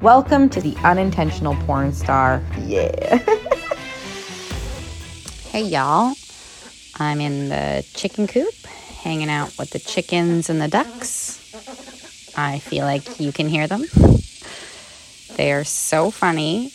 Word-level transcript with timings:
Welcome 0.00 0.48
to 0.50 0.60
the 0.60 0.76
unintentional 0.84 1.56
porn 1.66 1.92
star. 1.92 2.40
Yeah. 2.60 3.16
hey, 5.50 5.62
y'all. 5.62 6.14
I'm 7.00 7.20
in 7.20 7.48
the 7.48 7.84
chicken 7.94 8.28
coop 8.28 8.54
hanging 9.02 9.28
out 9.28 9.58
with 9.58 9.70
the 9.70 9.80
chickens 9.80 10.50
and 10.50 10.60
the 10.60 10.68
ducks. 10.68 11.52
I 12.38 12.60
feel 12.60 12.84
like 12.84 13.18
you 13.18 13.32
can 13.32 13.48
hear 13.48 13.66
them. 13.66 13.86
They 15.34 15.52
are 15.52 15.64
so 15.64 16.12
funny. 16.12 16.70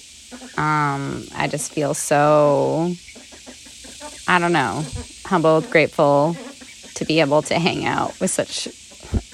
Um, 0.57 1.23
I 1.33 1.47
just 1.49 1.71
feel 1.71 1.93
so, 1.93 2.91
I 4.27 4.37
don't 4.37 4.51
know, 4.51 4.83
humbled, 5.23 5.69
grateful 5.69 6.35
to 6.95 7.05
be 7.05 7.21
able 7.21 7.41
to 7.43 7.57
hang 7.57 7.85
out 7.85 8.19
with 8.19 8.31
such 8.31 8.67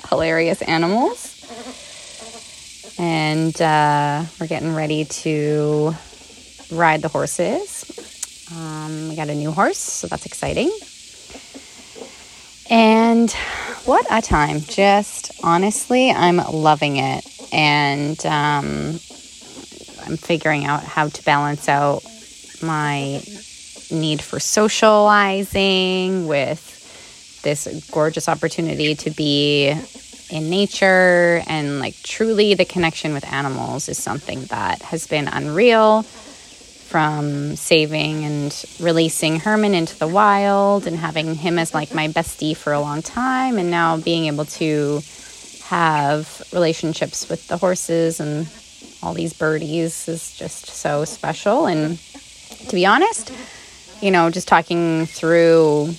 hilarious 0.09 0.61
animals. 0.61 1.38
And 2.99 3.59
uh, 3.61 4.25
we're 4.39 4.47
getting 4.47 4.75
ready 4.75 5.05
to 5.05 5.95
ride 6.69 7.01
the 7.01 7.07
horses. 7.07 7.85
Um, 8.53 9.07
we 9.07 9.15
got 9.15 9.29
a 9.29 9.35
new 9.35 9.51
horse, 9.51 9.77
so 9.77 10.07
that's 10.07 10.25
exciting. 10.25 10.69
And 12.69 13.31
what 13.85 14.05
a 14.11 14.21
time. 14.21 14.59
Just 14.59 15.31
honestly, 15.43 16.11
I'm 16.11 16.37
loving 16.37 16.97
it. 16.97 17.25
And 17.53 18.23
um, 18.25 18.99
I'm 20.05 20.17
figuring 20.17 20.65
out 20.65 20.83
how 20.83 21.07
to 21.07 21.23
balance 21.23 21.69
out 21.69 22.03
my 22.61 23.23
need 23.91 24.21
for 24.21 24.39
socializing 24.41 26.27
with 26.27 27.41
this 27.43 27.89
gorgeous 27.91 28.27
opportunity 28.27 28.93
to 28.93 29.09
be 29.11 29.73
in 30.29 30.49
nature 30.49 31.41
and 31.47 31.79
like 31.79 31.95
truly 32.03 32.53
the 32.53 32.65
connection 32.65 33.13
with 33.13 33.25
animals 33.31 33.89
is 33.89 33.97
something 33.97 34.43
that 34.45 34.81
has 34.81 35.07
been 35.07 35.27
unreal 35.27 36.03
from 36.03 37.55
saving 37.55 38.25
and 38.25 38.65
releasing 38.79 39.39
Herman 39.39 39.75
into 39.75 39.97
the 39.99 40.07
wild 40.07 40.87
and 40.87 40.97
having 40.97 41.35
him 41.35 41.59
as 41.59 41.73
like 41.73 41.93
my 41.93 42.07
bestie 42.07 42.57
for 42.57 42.73
a 42.73 42.79
long 42.79 43.03
time, 43.03 43.59
and 43.59 43.69
now 43.69 43.97
being 43.97 44.25
able 44.25 44.45
to 44.45 45.01
have 45.65 46.41
relationships 46.51 47.29
with 47.29 47.47
the 47.47 47.57
horses 47.57 48.19
and 48.19 48.47
all 49.03 49.13
these 49.13 49.33
birdies 49.33 50.07
is 50.07 50.35
just 50.35 50.65
so 50.65 51.05
special. 51.05 51.67
And 51.67 51.99
to 52.69 52.75
be 52.75 52.87
honest, 52.87 53.31
you 54.01 54.09
know, 54.09 54.31
just 54.31 54.47
talking 54.47 55.05
through 55.05 55.93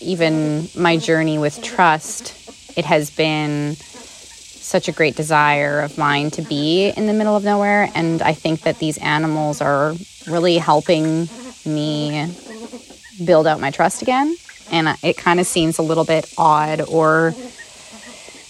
even 0.00 0.68
my 0.76 0.96
journey 0.96 1.38
with 1.38 1.60
trust, 1.60 2.39
it 2.76 2.84
has 2.84 3.10
been 3.10 3.76
such 3.76 4.88
a 4.88 4.92
great 4.92 5.16
desire 5.16 5.80
of 5.80 5.98
mine 5.98 6.30
to 6.30 6.42
be 6.42 6.90
in 6.90 7.06
the 7.06 7.12
middle 7.12 7.34
of 7.34 7.42
nowhere. 7.42 7.90
And 7.94 8.22
I 8.22 8.34
think 8.34 8.62
that 8.62 8.78
these 8.78 8.98
animals 8.98 9.60
are 9.60 9.94
really 10.28 10.58
helping 10.58 11.28
me 11.66 12.32
build 13.24 13.46
out 13.46 13.60
my 13.60 13.70
trust 13.70 14.02
again. 14.02 14.36
And 14.70 14.96
it 15.02 15.16
kind 15.16 15.40
of 15.40 15.46
seems 15.46 15.78
a 15.78 15.82
little 15.82 16.04
bit 16.04 16.32
odd 16.38 16.82
or 16.82 17.34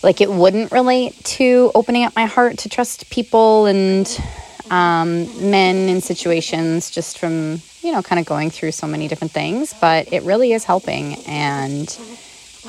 like 0.03 0.21
it 0.21 0.31
wouldn't 0.31 0.73
relate 0.73 1.23
to 1.25 1.71
opening 1.75 2.05
up 2.05 2.15
my 2.15 2.27
heart 2.27 2.59
to 2.59 2.69
trust 2.69 3.11
people 3.11 3.67
and 3.67 4.23
um, 4.71 5.51
men 5.51 5.89
in 5.89 6.01
situations 6.01 6.91
just 6.91 7.19
from, 7.19 7.61
you 7.83 7.93
know, 7.93 8.03
kind 8.03 8.21
of 8.21 8.27
going 8.27 8.51
through 8.51 8.73
so 8.73 8.87
many 8.87 9.09
different 9.09 9.33
things. 9.33 9.75
But 9.81 10.13
it 10.13 10.23
really 10.23 10.53
is 10.53 10.65
helping. 10.65 11.15
And 11.27 11.89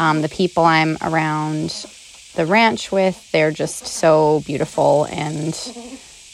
um, 0.02 0.23
the 0.23 0.30
people 0.30 0.66
I'm 0.66 0.97
around 0.99 1.85
the 2.33 2.47
ranch 2.47 2.91
with. 2.91 3.31
They're 3.31 3.52
just 3.52 3.85
so 3.85 4.41
beautiful 4.47 5.05
and 5.11 5.53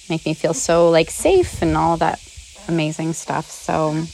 make 0.10 0.26
me 0.26 0.34
feel 0.34 0.54
so 0.54 0.90
like 0.90 1.10
safe 1.10 1.62
and 1.62 1.76
all 1.76 1.98
that 1.98 2.22
amazing 2.70 3.12
stuff. 3.12 3.52
So, 3.52 4.06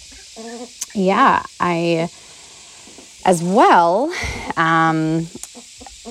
yeah, 0.96 1.44
I 1.60 2.10
as 3.26 3.44
well 3.44 4.12
um, 4.58 5.28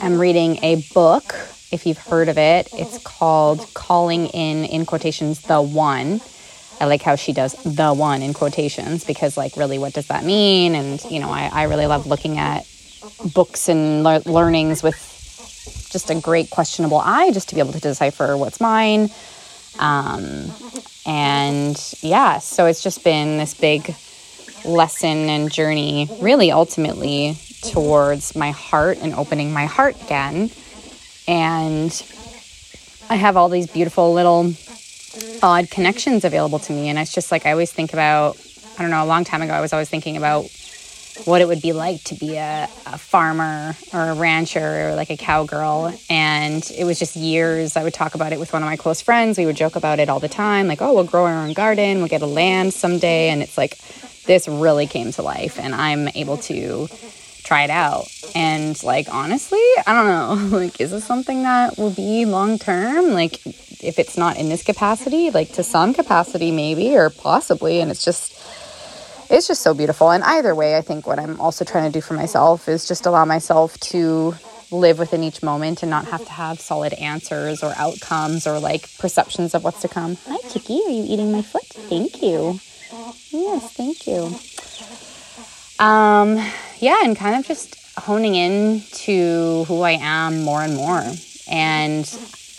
am 0.00 0.20
reading 0.20 0.62
a 0.62 0.80
book. 0.94 1.34
If 1.72 1.84
you've 1.84 1.98
heard 1.98 2.28
of 2.28 2.38
it, 2.38 2.68
it's 2.72 2.98
called 2.98 3.66
Calling 3.74 4.26
In, 4.26 4.66
in 4.66 4.86
quotations, 4.86 5.40
the 5.40 5.60
one. 5.60 6.20
I 6.80 6.84
like 6.84 7.02
how 7.02 7.16
she 7.16 7.32
does 7.32 7.54
the 7.64 7.92
one 7.92 8.22
in 8.22 8.34
quotations 8.34 9.04
because, 9.04 9.36
like, 9.36 9.56
really, 9.56 9.78
what 9.78 9.94
does 9.94 10.06
that 10.08 10.24
mean? 10.24 10.74
And, 10.74 11.02
you 11.10 11.18
know, 11.18 11.30
I, 11.30 11.50
I 11.52 11.62
really 11.64 11.86
love 11.86 12.06
looking 12.06 12.38
at 12.38 12.66
books 13.34 13.68
and 13.68 14.04
le- 14.04 14.22
learnings 14.26 14.82
with 14.82 14.96
just 15.90 16.10
a 16.10 16.14
great 16.14 16.50
questionable 16.50 16.98
eye 16.98 17.30
just 17.32 17.48
to 17.50 17.54
be 17.54 17.60
able 17.60 17.72
to 17.72 17.80
decipher 17.80 18.36
what's 18.36 18.60
mine. 18.60 19.10
Um, 19.78 20.50
and 21.06 21.94
yeah, 22.00 22.38
so 22.38 22.66
it's 22.66 22.82
just 22.82 23.04
been 23.04 23.38
this 23.38 23.54
big 23.54 23.94
lesson 24.64 25.28
and 25.28 25.50
journey, 25.50 26.08
really 26.20 26.50
ultimately 26.50 27.36
towards 27.62 28.34
my 28.34 28.50
heart 28.50 28.98
and 29.00 29.14
opening 29.14 29.52
my 29.52 29.66
heart 29.66 30.00
again. 30.02 30.50
And 31.26 31.90
I 33.08 33.16
have 33.16 33.36
all 33.36 33.48
these 33.48 33.66
beautiful 33.66 34.12
little 34.12 34.52
odd 35.42 35.70
connections 35.70 36.24
available 36.24 36.58
to 36.60 36.72
me. 36.72 36.88
And 36.88 36.98
it's 36.98 37.14
just 37.14 37.30
like 37.30 37.46
I 37.46 37.52
always 37.52 37.72
think 37.72 37.92
about, 37.92 38.36
I 38.78 38.82
don't 38.82 38.90
know, 38.90 39.04
a 39.04 39.06
long 39.06 39.24
time 39.24 39.42
ago, 39.42 39.52
I 39.52 39.60
was 39.60 39.72
always 39.72 39.88
thinking 39.88 40.16
about 40.16 40.46
what 41.24 41.40
it 41.40 41.48
would 41.48 41.62
be 41.62 41.72
like 41.72 42.02
to 42.04 42.14
be 42.14 42.36
a, 42.36 42.68
a, 42.86 42.98
farmer 42.98 43.76
or 43.92 44.00
a 44.00 44.14
rancher 44.14 44.88
or 44.88 44.94
like 44.94 45.10
a 45.10 45.16
cowgirl. 45.16 45.94
And 46.08 46.68
it 46.76 46.84
was 46.84 46.98
just 46.98 47.16
years. 47.16 47.76
I 47.76 47.84
would 47.84 47.94
talk 47.94 48.14
about 48.14 48.32
it 48.32 48.40
with 48.40 48.52
one 48.52 48.62
of 48.62 48.66
my 48.66 48.76
close 48.76 49.02
friends. 49.02 49.38
We 49.38 49.46
would 49.46 49.56
joke 49.56 49.76
about 49.76 49.98
it 50.00 50.08
all 50.08 50.20
the 50.20 50.28
time 50.28 50.68
like, 50.68 50.80
oh, 50.80 50.94
we'll 50.94 51.04
grow 51.04 51.26
our 51.26 51.44
own 51.44 51.52
garden, 51.52 51.98
we'll 51.98 52.08
get 52.08 52.22
a 52.22 52.26
land 52.26 52.72
someday. 52.72 53.28
And 53.28 53.42
it's 53.42 53.58
like, 53.58 53.78
this 54.24 54.48
really 54.48 54.86
came 54.86 55.12
to 55.12 55.22
life, 55.22 55.58
and 55.58 55.74
I'm 55.74 56.08
able 56.14 56.36
to 56.38 56.88
try 57.42 57.64
it 57.64 57.70
out. 57.70 58.06
And 58.34 58.80
like, 58.82 59.12
honestly, 59.12 59.62
I 59.86 59.92
don't 59.92 60.06
know. 60.06 60.58
Like, 60.62 60.80
is 60.80 60.92
this 60.92 61.04
something 61.04 61.42
that 61.42 61.76
will 61.76 61.90
be 61.90 62.24
long 62.24 62.58
term? 62.58 63.12
Like, 63.12 63.44
if 63.46 63.98
it's 63.98 64.16
not 64.16 64.36
in 64.36 64.48
this 64.48 64.62
capacity, 64.62 65.30
like 65.30 65.52
to 65.54 65.62
some 65.62 65.92
capacity, 65.92 66.50
maybe, 66.50 66.96
or 66.96 67.10
possibly. 67.10 67.80
And 67.80 67.90
it's 67.90 68.04
just, 68.04 68.32
it's 69.32 69.48
just 69.48 69.62
so 69.62 69.72
beautiful. 69.72 70.10
And 70.10 70.22
either 70.22 70.54
way, 70.54 70.76
I 70.76 70.82
think 70.82 71.06
what 71.06 71.18
I'm 71.18 71.40
also 71.40 71.64
trying 71.64 71.90
to 71.90 71.92
do 71.92 72.02
for 72.02 72.14
myself 72.14 72.68
is 72.68 72.86
just 72.86 73.06
allow 73.06 73.24
myself 73.24 73.78
to 73.80 74.34
live 74.70 74.98
within 74.98 75.22
each 75.22 75.42
moment 75.42 75.82
and 75.82 75.90
not 75.90 76.06
have 76.06 76.24
to 76.24 76.32
have 76.32 76.60
solid 76.60 76.92
answers 76.94 77.62
or 77.62 77.72
outcomes 77.76 78.46
or 78.46 78.58
like 78.58 78.88
perceptions 78.98 79.54
of 79.54 79.64
what's 79.64 79.80
to 79.80 79.88
come. 79.88 80.16
Hi, 80.26 80.36
Kiki. 80.48 80.82
Are 80.86 80.90
you 80.90 81.04
eating 81.08 81.32
my 81.32 81.42
foot? 81.42 81.64
Thank 81.64 82.22
you. 82.22 82.60
Yes, 83.30 83.72
thank 83.72 84.06
you. 84.06 84.36
Um, 85.84 86.36
yeah, 86.78 86.98
and 87.02 87.16
kind 87.16 87.36
of 87.36 87.46
just 87.46 87.76
honing 87.98 88.34
in 88.34 88.82
to 88.92 89.64
who 89.64 89.80
I 89.80 89.92
am 89.92 90.42
more 90.42 90.60
and 90.62 90.76
more. 90.76 91.02
And 91.50 92.04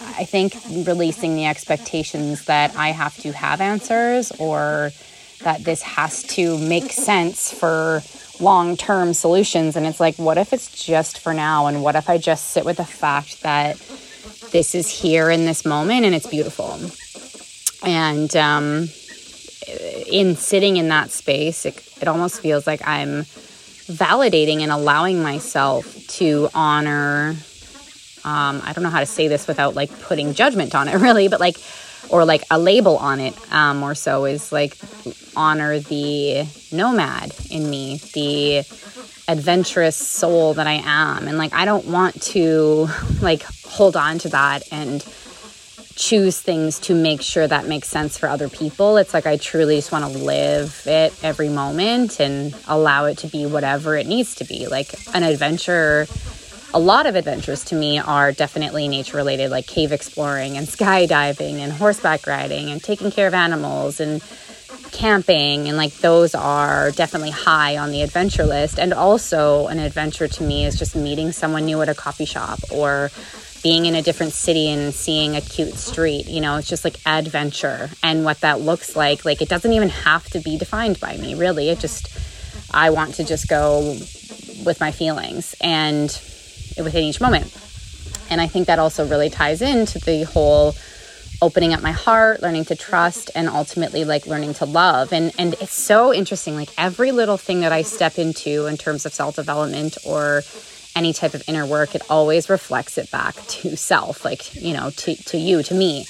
I 0.01 0.25
think 0.25 0.55
releasing 0.87 1.35
the 1.35 1.45
expectations 1.45 2.45
that 2.45 2.75
I 2.75 2.89
have 2.89 3.15
to 3.17 3.31
have 3.31 3.61
answers 3.61 4.31
or 4.39 4.91
that 5.43 5.63
this 5.63 5.81
has 5.81 6.23
to 6.23 6.57
make 6.57 6.91
sense 6.91 7.51
for 7.51 8.01
long 8.39 8.75
term 8.77 9.13
solutions. 9.13 9.75
And 9.75 9.85
it's 9.85 9.99
like, 9.99 10.15
what 10.17 10.37
if 10.37 10.53
it's 10.53 10.83
just 10.83 11.19
for 11.19 11.33
now? 11.33 11.67
And 11.67 11.83
what 11.83 11.95
if 11.95 12.09
I 12.09 12.17
just 12.17 12.51
sit 12.51 12.65
with 12.65 12.77
the 12.77 12.85
fact 12.85 13.41
that 13.43 13.77
this 14.51 14.75
is 14.75 14.89
here 14.89 15.29
in 15.29 15.45
this 15.45 15.65
moment 15.65 16.05
and 16.05 16.15
it's 16.15 16.27
beautiful? 16.27 16.79
And 17.85 18.35
um, 18.35 18.89
in 20.07 20.35
sitting 20.35 20.77
in 20.77 20.89
that 20.89 21.11
space, 21.11 21.65
it, 21.65 21.81
it 22.01 22.07
almost 22.07 22.41
feels 22.41 22.65
like 22.65 22.85
I'm 22.87 23.23
validating 23.87 24.61
and 24.61 24.71
allowing 24.71 25.21
myself 25.21 26.07
to 26.07 26.49
honor. 26.53 27.35
Um, 28.23 28.61
I 28.63 28.71
don't 28.73 28.83
know 28.83 28.89
how 28.89 29.01
to 29.01 29.05
say 29.05 29.27
this 29.27 29.47
without 29.47 29.75
like 29.75 29.91
putting 30.01 30.33
judgment 30.33 30.75
on 30.75 30.87
it, 30.87 30.95
really, 30.99 31.27
but 31.27 31.39
like 31.39 31.57
or 32.09 32.25
like 32.25 32.43
a 32.51 32.59
label 32.59 32.97
on 32.97 33.19
it 33.19 33.35
um, 33.51 33.77
more 33.77 33.95
so 33.95 34.25
is 34.25 34.51
like 34.51 34.77
honor 35.35 35.79
the 35.79 36.45
nomad 36.71 37.31
in 37.49 37.69
me 37.69 37.97
the 38.13 38.59
adventurous 39.27 39.95
soul 39.95 40.53
that 40.53 40.67
i 40.67 40.81
am. 40.83 41.27
And 41.27 41.37
like 41.37 41.53
i 41.53 41.65
don't 41.65 41.85
want 41.85 42.21
to 42.23 42.87
like 43.21 43.43
hold 43.65 43.95
on 43.95 44.19
to 44.19 44.29
that 44.29 44.63
and 44.71 45.05
choose 45.95 46.41
things 46.41 46.79
to 46.79 46.95
make 46.95 47.21
sure 47.21 47.47
that 47.47 47.67
makes 47.67 47.87
sense 47.87 48.17
for 48.17 48.27
other 48.27 48.49
people. 48.49 48.97
It's 48.97 49.13
like 49.13 49.25
i 49.25 49.37
truly 49.37 49.77
just 49.77 49.91
want 49.91 50.11
to 50.11 50.19
live 50.19 50.83
it 50.85 51.13
every 51.23 51.49
moment 51.49 52.19
and 52.19 52.55
allow 52.67 53.05
it 53.05 53.19
to 53.19 53.27
be 53.27 53.45
whatever 53.45 53.95
it 53.95 54.07
needs 54.07 54.35
to 54.35 54.43
be 54.45 54.67
like 54.67 54.93
an 55.13 55.23
adventure 55.23 56.07
a 56.73 56.79
lot 56.79 57.05
of 57.05 57.15
adventures 57.15 57.63
to 57.65 57.75
me 57.75 57.99
are 57.99 58.31
definitely 58.31 58.87
nature 58.87 59.17
related, 59.17 59.51
like 59.51 59.67
cave 59.67 59.91
exploring 59.91 60.57
and 60.57 60.67
skydiving 60.67 61.59
and 61.59 61.71
horseback 61.71 62.25
riding 62.25 62.71
and 62.71 62.83
taking 62.83 63.11
care 63.11 63.27
of 63.27 63.33
animals 63.33 63.99
and 63.99 64.23
camping. 64.91 65.67
And 65.67 65.77
like 65.77 65.93
those 65.95 66.33
are 66.33 66.91
definitely 66.91 67.29
high 67.31 67.77
on 67.77 67.91
the 67.91 68.01
adventure 68.01 68.45
list. 68.45 68.79
And 68.79 68.93
also, 68.93 69.67
an 69.67 69.79
adventure 69.79 70.27
to 70.27 70.43
me 70.43 70.65
is 70.65 70.77
just 70.77 70.95
meeting 70.95 71.31
someone 71.31 71.65
new 71.65 71.81
at 71.81 71.89
a 71.89 71.95
coffee 71.95 72.25
shop 72.25 72.59
or 72.71 73.11
being 73.61 73.85
in 73.85 73.95
a 73.95 74.01
different 74.01 74.33
city 74.33 74.69
and 74.69 74.93
seeing 74.93 75.35
a 75.35 75.41
cute 75.41 75.75
street. 75.75 76.27
You 76.27 76.41
know, 76.41 76.57
it's 76.57 76.67
just 76.67 76.83
like 76.83 76.97
adventure 77.05 77.89
and 78.01 78.25
what 78.25 78.41
that 78.41 78.61
looks 78.61 78.95
like. 78.95 79.25
Like, 79.25 79.41
it 79.41 79.47
doesn't 79.47 79.71
even 79.71 79.89
have 79.89 80.25
to 80.31 80.39
be 80.39 80.57
defined 80.57 80.99
by 80.99 81.17
me, 81.17 81.35
really. 81.35 81.69
It 81.69 81.79
just, 81.79 82.09
I 82.71 82.89
want 82.89 83.15
to 83.15 83.23
just 83.23 83.47
go 83.47 83.97
with 84.65 84.79
my 84.79 84.91
feelings 84.91 85.55
and 85.61 86.09
within 86.77 87.03
each 87.03 87.21
moment. 87.21 87.45
And 88.29 88.41
I 88.41 88.47
think 88.47 88.67
that 88.67 88.79
also 88.79 89.07
really 89.07 89.29
ties 89.29 89.61
into 89.61 89.99
the 89.99 90.23
whole 90.23 90.75
opening 91.41 91.73
up 91.73 91.81
my 91.81 91.91
heart, 91.91 92.41
learning 92.41 92.65
to 92.65 92.75
trust, 92.75 93.29
and 93.35 93.49
ultimately 93.49 94.05
like 94.05 94.25
learning 94.25 94.53
to 94.55 94.65
love. 94.65 95.11
And 95.11 95.31
and 95.37 95.53
it's 95.55 95.73
so 95.73 96.13
interesting. 96.13 96.55
Like 96.55 96.69
every 96.77 97.11
little 97.11 97.37
thing 97.37 97.61
that 97.61 97.71
I 97.71 97.81
step 97.81 98.17
into 98.17 98.65
in 98.67 98.77
terms 98.77 99.05
of 99.05 99.13
self 99.13 99.35
development 99.35 99.97
or 100.05 100.43
any 100.95 101.11
type 101.11 101.33
of 101.33 101.43
inner 101.47 101.65
work, 101.65 101.95
it 101.95 102.01
always 102.09 102.49
reflects 102.49 102.97
it 102.97 103.11
back 103.11 103.35
to 103.35 103.75
self, 103.75 104.23
like 104.23 104.55
you 104.55 104.73
know, 104.73 104.89
to 104.91 105.15
to 105.15 105.37
you, 105.37 105.63
to 105.63 105.73
me. 105.73 106.05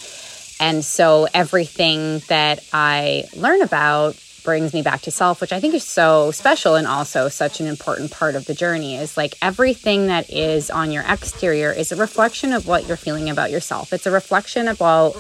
And 0.60 0.86
so 0.86 1.28
everything 1.34 2.20
that 2.30 2.64
I 2.72 3.26
learn 3.36 3.62
about 3.64 4.16
brings 4.44 4.74
me 4.74 4.82
back 4.82 5.02
to 5.02 5.12
self, 5.12 5.42
which 5.42 5.52
I 5.52 5.60
think 5.60 5.74
is 5.74 5.84
so 5.84 6.32
special 6.32 6.76
and 6.76 6.86
also 6.86 7.30
such 7.30 7.60
an 7.60 7.68
important 7.68 8.12
part 8.12 8.36
of 8.36 8.46
the 8.46 8.54
journey 8.54 8.96
is 8.96 9.18
like 9.18 9.36
everything 9.42 10.08
that 10.08 10.30
is 10.30 10.70
on 10.70 10.92
your 10.92 11.04
exterior 11.08 11.72
is 11.72 11.92
a 11.92 11.96
reflection 11.96 12.54
of 12.54 12.68
what 12.68 12.88
you're 12.88 12.98
feeling 12.98 13.30
about 13.30 13.52
yourself. 13.52 13.94
It's 13.94 14.06
a 14.06 14.12
reflection 14.12 14.68
about 14.68 15.16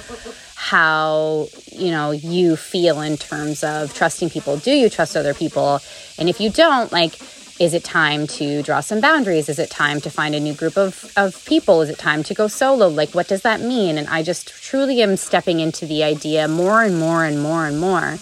how, 0.55 1.47
you 1.71 1.91
know, 1.91 2.11
you 2.11 2.55
feel 2.55 3.01
in 3.01 3.17
terms 3.17 3.63
of 3.63 3.93
trusting 3.93 4.29
people. 4.29 4.57
Do 4.57 4.71
you 4.71 4.89
trust 4.89 5.17
other 5.17 5.33
people? 5.33 5.79
And 6.17 6.29
if 6.29 6.39
you 6.39 6.49
don't, 6.49 6.91
like, 6.91 7.19
is 7.59 7.73
it 7.73 7.83
time 7.83 8.25
to 8.27 8.63
draw 8.63 8.79
some 8.79 8.99
boundaries? 8.99 9.47
Is 9.47 9.59
it 9.59 9.69
time 9.69 10.01
to 10.01 10.09
find 10.09 10.33
a 10.33 10.39
new 10.39 10.53
group 10.53 10.75
of, 10.75 11.11
of 11.15 11.45
people? 11.45 11.81
Is 11.81 11.89
it 11.89 11.99
time 11.99 12.23
to 12.23 12.33
go 12.33 12.47
solo? 12.47 12.87
Like, 12.87 13.11
what 13.11 13.27
does 13.27 13.43
that 13.43 13.61
mean? 13.61 13.97
And 13.97 14.07
I 14.07 14.23
just 14.23 14.47
truly 14.47 15.01
am 15.01 15.17
stepping 15.17 15.59
into 15.59 15.85
the 15.85 16.03
idea 16.03 16.47
more 16.47 16.81
and 16.81 16.99
more 16.99 17.23
and 17.23 17.41
more 17.41 17.67
and 17.67 17.79
more 17.79 18.17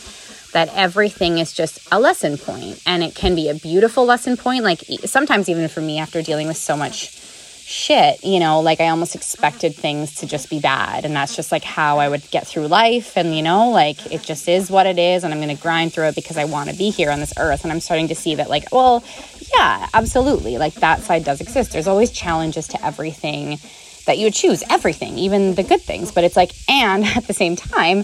that 0.52 0.70
everything 0.76 1.38
is 1.38 1.54
just 1.54 1.80
a 1.92 2.00
lesson 2.00 2.38
point 2.38 2.82
and 2.86 3.04
it 3.04 3.16
can 3.16 3.36
be 3.36 3.50
a 3.50 3.54
beautiful 3.54 4.06
lesson 4.06 4.38
point 4.38 4.64
like 4.64 4.84
sometimes 5.06 5.50
even 5.50 5.68
for 5.68 5.82
me 5.82 6.00
after 6.00 6.22
dealing 6.22 6.48
with 6.48 6.58
so 6.58 6.76
much 6.76 7.18
shit 7.64 8.22
you 8.24 8.40
know 8.40 8.60
like 8.60 8.82
i 8.82 8.90
almost 8.90 9.16
expected 9.16 9.74
things 9.74 10.16
to 10.16 10.28
just 10.28 10.50
be 10.50 10.60
bad 10.60 11.06
and 11.06 11.16
that's 11.16 11.36
just 11.36 11.52
like 11.52 11.64
how 11.64 12.00
i 12.00 12.10
would 12.10 12.22
get 12.32 12.46
through 12.46 12.68
life 12.68 13.16
and 13.16 13.36
you 13.36 13.42
know 13.42 13.70
like 13.70 14.12
it 14.12 14.22
just 14.24 14.50
is 14.50 14.70
what 14.70 14.86
it 14.86 14.98
is 14.98 15.24
and 15.24 15.34
i'm 15.34 15.40
going 15.40 15.56
to 15.56 15.62
grind 15.62 15.94
through 15.94 16.06
it 16.06 16.16
because 16.16 16.38
i 16.38 16.44
want 16.44 16.70
to 16.70 16.76
be 16.76 16.90
here 16.90 17.10
on 17.10 17.20
this 17.20 17.34
earth 17.38 17.64
and 17.64 17.72
i'm 17.72 17.80
starting 17.80 18.10
to 18.10 18.16
see 18.16 18.36
that 18.36 18.50
like 18.50 18.66
well 18.74 19.04
yeah 19.56 19.88
absolutely 19.94 20.58
like 20.58 20.74
that 20.76 21.02
side 21.02 21.24
does 21.24 21.42
exist. 21.42 21.72
There's 21.72 21.88
always 21.88 22.12
challenges 22.12 22.68
to 22.70 22.86
everything 22.86 23.60
that 24.06 24.18
you 24.18 24.32
choose 24.32 24.64
everything 24.70 25.18
even 25.18 25.56
the 25.56 25.64
good 25.64 25.82
things 25.82 26.12
but 26.12 26.24
it's 26.24 26.36
like 26.36 26.52
and 26.68 27.06
at 27.18 27.26
the 27.26 27.34
same 27.34 27.56
time 27.56 28.04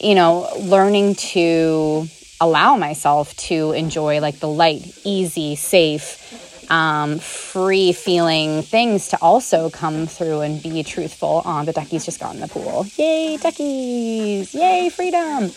you 0.00 0.14
know, 0.14 0.48
learning 0.58 1.14
to 1.16 2.06
allow 2.40 2.76
myself 2.76 3.36
to 3.36 3.72
enjoy 3.72 4.20
like 4.20 4.40
the 4.40 4.48
light, 4.48 4.82
easy, 5.04 5.54
safe, 5.54 6.70
um, 6.70 7.18
free 7.18 7.92
feeling 7.92 8.62
things 8.62 9.08
to 9.08 9.18
also 9.20 9.70
come 9.70 10.06
through 10.06 10.40
and 10.40 10.62
be 10.62 10.82
truthful. 10.82 11.42
Oh, 11.44 11.64
the 11.64 11.72
duckies 11.72 12.04
just 12.04 12.18
got 12.18 12.34
in 12.34 12.40
the 12.40 12.48
pool. 12.48 12.86
Yay, 12.96 13.36
duckies! 13.36 14.54
Yay, 14.54 14.88
freedom! 14.88 15.50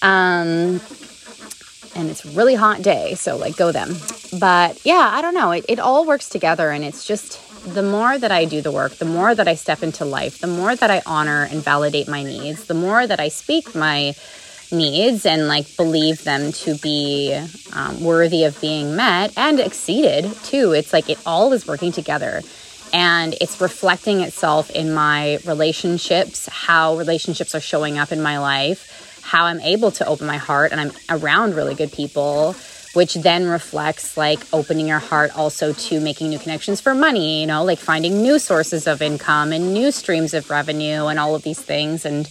Um, 0.00 0.80
and 1.96 2.08
it's 2.08 2.24
really 2.24 2.54
hot 2.54 2.82
day, 2.82 3.14
so 3.14 3.36
like 3.36 3.56
go 3.56 3.72
them. 3.72 3.96
But 4.38 4.84
yeah, 4.84 5.10
I 5.12 5.20
don't 5.20 5.34
know. 5.34 5.50
It, 5.50 5.64
it 5.68 5.80
all 5.80 6.06
works 6.06 6.28
together, 6.28 6.70
and 6.70 6.84
it's 6.84 7.04
just 7.04 7.40
the 7.66 7.82
more 7.82 8.18
that 8.18 8.32
I 8.32 8.44
do 8.44 8.60
the 8.60 8.72
work, 8.72 8.96
the 8.96 9.04
more 9.04 9.34
that 9.34 9.48
I 9.48 9.54
step 9.54 9.82
into 9.82 10.04
life, 10.04 10.40
the 10.40 10.46
more 10.46 10.74
that 10.74 10.90
I 10.90 11.02
honor 11.06 11.48
and 11.50 11.62
validate 11.62 12.08
my 12.08 12.22
needs, 12.22 12.64
the 12.64 12.74
more 12.74 13.06
that 13.06 13.20
I 13.20 13.28
speak 13.28 13.74
my 13.74 14.14
needs 14.70 15.24
and 15.24 15.48
like 15.48 15.76
believe 15.76 16.24
them 16.24 16.52
to 16.52 16.74
be 16.76 17.38
um, 17.72 18.02
worthy 18.02 18.44
of 18.44 18.60
being 18.60 18.96
met 18.96 19.32
and 19.36 19.60
exceeded 19.60 20.30
too. 20.44 20.72
It's 20.72 20.92
like 20.92 21.08
it 21.08 21.18
all 21.24 21.52
is 21.52 21.66
working 21.66 21.92
together 21.92 22.42
and 22.92 23.34
it's 23.40 23.60
reflecting 23.60 24.20
itself 24.20 24.70
in 24.70 24.92
my 24.92 25.38
relationships, 25.44 26.48
how 26.50 26.96
relationships 26.96 27.54
are 27.54 27.60
showing 27.60 27.98
up 27.98 28.12
in 28.12 28.22
my 28.22 28.38
life, 28.38 29.20
how 29.22 29.44
I'm 29.44 29.60
able 29.60 29.90
to 29.92 30.06
open 30.06 30.26
my 30.26 30.38
heart 30.38 30.72
and 30.72 30.80
I'm 30.80 30.92
around 31.10 31.54
really 31.54 31.74
good 31.74 31.92
people 31.92 32.54
which 32.98 33.14
then 33.14 33.46
reflects 33.46 34.16
like 34.16 34.40
opening 34.52 34.88
your 34.88 34.98
heart 34.98 35.30
also 35.38 35.72
to 35.72 36.00
making 36.00 36.30
new 36.30 36.38
connections 36.40 36.80
for 36.80 36.96
money, 36.96 37.40
you 37.40 37.46
know, 37.46 37.62
like 37.62 37.78
finding 37.78 38.22
new 38.22 38.40
sources 38.40 38.88
of 38.88 39.00
income 39.00 39.52
and 39.52 39.72
new 39.72 39.92
streams 39.92 40.34
of 40.34 40.50
revenue 40.50 41.06
and 41.06 41.16
all 41.16 41.36
of 41.36 41.44
these 41.44 41.60
things. 41.60 42.04
And 42.04 42.28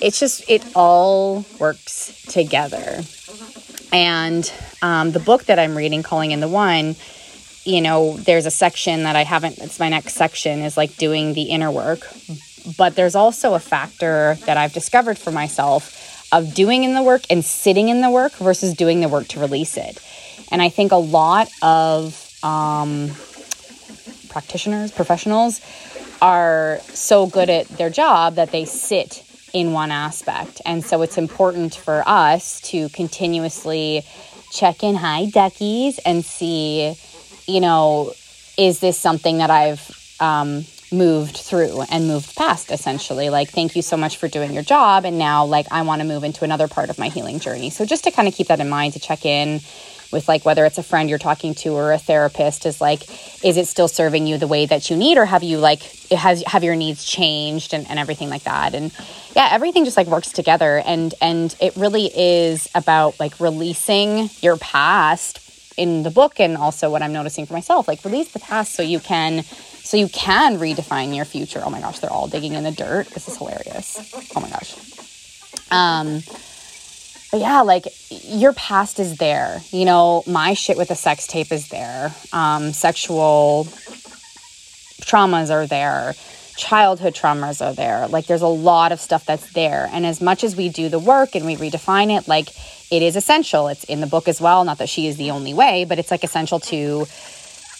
it's 0.00 0.20
just, 0.20 0.48
it 0.48 0.62
all 0.76 1.44
works 1.58 2.22
together. 2.28 3.02
And 3.92 4.52
um, 4.80 5.10
the 5.10 5.18
book 5.18 5.46
that 5.46 5.58
I'm 5.58 5.76
reading, 5.76 6.04
Calling 6.04 6.30
in 6.30 6.38
the 6.38 6.46
One, 6.46 6.94
you 7.64 7.80
know, 7.80 8.16
there's 8.16 8.46
a 8.46 8.52
section 8.52 9.02
that 9.02 9.16
I 9.16 9.24
haven't, 9.24 9.58
it's 9.58 9.80
my 9.80 9.88
next 9.88 10.14
section 10.14 10.60
is 10.60 10.76
like 10.76 10.96
doing 10.98 11.34
the 11.34 11.50
inner 11.50 11.72
work. 11.72 12.06
But 12.78 12.94
there's 12.94 13.16
also 13.16 13.54
a 13.54 13.58
factor 13.58 14.36
that 14.46 14.56
I've 14.56 14.72
discovered 14.72 15.18
for 15.18 15.32
myself 15.32 16.15
of 16.32 16.54
doing 16.54 16.84
in 16.84 16.94
the 16.94 17.02
work 17.02 17.22
and 17.30 17.44
sitting 17.44 17.88
in 17.88 18.00
the 18.00 18.10
work 18.10 18.32
versus 18.34 18.74
doing 18.74 19.00
the 19.00 19.08
work 19.08 19.28
to 19.28 19.40
release 19.40 19.76
it. 19.76 20.00
And 20.50 20.62
I 20.62 20.68
think 20.68 20.92
a 20.92 20.96
lot 20.96 21.48
of 21.62 22.32
um, 22.42 23.10
practitioners, 24.28 24.92
professionals, 24.92 25.60
are 26.20 26.78
so 26.88 27.26
good 27.26 27.50
at 27.50 27.68
their 27.68 27.90
job 27.90 28.36
that 28.36 28.50
they 28.50 28.64
sit 28.64 29.24
in 29.52 29.72
one 29.72 29.90
aspect. 29.90 30.60
And 30.64 30.84
so 30.84 31.02
it's 31.02 31.18
important 31.18 31.74
for 31.74 32.02
us 32.06 32.60
to 32.62 32.88
continuously 32.90 34.04
check 34.52 34.82
in, 34.82 34.94
hi, 34.94 35.26
duckies, 35.26 35.98
and 35.98 36.24
see, 36.24 36.94
you 37.46 37.60
know, 37.60 38.12
is 38.56 38.80
this 38.80 38.98
something 38.98 39.38
that 39.38 39.50
I've 39.50 40.16
um, 40.20 40.64
moved 40.92 41.36
through 41.36 41.82
and 41.90 42.06
moved 42.06 42.34
past 42.36 42.70
essentially. 42.70 43.30
Like 43.30 43.50
thank 43.50 43.76
you 43.76 43.82
so 43.82 43.96
much 43.96 44.16
for 44.16 44.28
doing 44.28 44.52
your 44.52 44.62
job. 44.62 45.04
And 45.04 45.18
now 45.18 45.44
like 45.44 45.66
i 45.70 45.82
want 45.82 46.00
to 46.00 46.06
move 46.06 46.24
into 46.24 46.44
another 46.44 46.68
part 46.68 46.90
of 46.90 46.98
my 46.98 47.08
healing 47.08 47.40
journey. 47.40 47.70
So 47.70 47.84
just 47.84 48.04
to 48.04 48.10
kind 48.10 48.28
of 48.28 48.34
keep 48.34 48.48
that 48.48 48.60
in 48.60 48.68
mind 48.68 48.92
to 48.94 49.00
check 49.00 49.24
in 49.24 49.60
with 50.12 50.28
like 50.28 50.44
whether 50.44 50.64
it's 50.64 50.78
a 50.78 50.82
friend 50.82 51.10
you're 51.10 51.18
talking 51.18 51.54
to 51.54 51.70
or 51.70 51.92
a 51.92 51.98
therapist 51.98 52.64
is 52.64 52.80
like 52.80 53.02
is 53.44 53.56
it 53.56 53.66
still 53.66 53.88
serving 53.88 54.26
you 54.26 54.38
the 54.38 54.46
way 54.46 54.66
that 54.66 54.88
you 54.88 54.96
need? 54.96 55.18
Or 55.18 55.24
have 55.24 55.42
you 55.42 55.58
like 55.58 55.82
has 56.10 56.42
have 56.46 56.62
your 56.62 56.76
needs 56.76 57.04
changed 57.04 57.74
and, 57.74 57.88
and 57.90 57.98
everything 57.98 58.28
like 58.28 58.44
that? 58.44 58.74
And 58.74 58.92
yeah 59.34 59.48
everything 59.50 59.84
just 59.84 59.96
like 59.96 60.06
works 60.06 60.32
together. 60.32 60.82
And 60.86 61.14
and 61.20 61.54
it 61.60 61.76
really 61.76 62.06
is 62.14 62.68
about 62.74 63.18
like 63.18 63.40
releasing 63.40 64.30
your 64.40 64.56
past 64.56 65.40
in 65.76 66.02
the 66.02 66.10
book 66.10 66.40
and 66.40 66.56
also 66.56 66.90
what 66.90 67.02
i'm 67.02 67.12
noticing 67.12 67.46
for 67.46 67.52
myself 67.52 67.86
like 67.86 68.04
release 68.04 68.28
the 68.32 68.40
past 68.40 68.72
so 68.72 68.82
you 68.82 69.00
can 69.00 69.44
so 69.86 69.96
you 69.96 70.08
can 70.08 70.58
redefine 70.58 71.14
your 71.14 71.24
future. 71.24 71.62
Oh 71.64 71.70
my 71.70 71.80
gosh, 71.80 72.00
they're 72.00 72.10
all 72.10 72.26
digging 72.26 72.54
in 72.54 72.64
the 72.64 72.72
dirt. 72.72 73.06
This 73.10 73.28
is 73.28 73.36
hilarious. 73.36 74.12
Oh 74.34 74.40
my 74.40 74.50
gosh. 74.50 74.74
Um, 75.70 76.22
but 77.30 77.38
yeah, 77.38 77.60
like 77.60 77.86
your 78.10 78.52
past 78.52 78.98
is 78.98 79.16
there. 79.18 79.60
You 79.70 79.84
know, 79.84 80.24
my 80.26 80.54
shit 80.54 80.76
with 80.76 80.88
the 80.88 80.96
sex 80.96 81.28
tape 81.28 81.52
is 81.52 81.68
there. 81.68 82.12
Um, 82.32 82.72
sexual 82.72 83.68
traumas 85.02 85.52
are 85.52 85.68
there. 85.68 86.14
Childhood 86.56 87.14
traumas 87.14 87.64
are 87.64 87.74
there. 87.74 88.08
Like 88.08 88.26
there's 88.26 88.42
a 88.42 88.46
lot 88.46 88.92
of 88.92 89.00
stuff 89.00 89.24
that's 89.26 89.52
there. 89.52 89.88
And 89.92 90.06
as 90.06 90.20
much 90.20 90.42
as 90.42 90.56
we 90.56 90.68
do 90.68 90.88
the 90.88 90.98
work 90.98 91.34
and 91.34 91.44
we 91.44 91.56
redefine 91.56 92.16
it, 92.16 92.26
like 92.26 92.48
it 92.90 93.02
is 93.02 93.16
essential. 93.16 93.68
It's 93.68 93.84
in 93.84 94.00
the 94.00 94.06
book 94.06 94.28
as 94.28 94.40
well. 94.40 94.64
Not 94.64 94.78
that 94.78 94.88
she 94.88 95.06
is 95.06 95.16
the 95.16 95.30
only 95.32 95.54
way, 95.54 95.84
but 95.84 95.98
it's 95.98 96.10
like 96.10 96.24
essential 96.24 96.60
to 96.60 97.06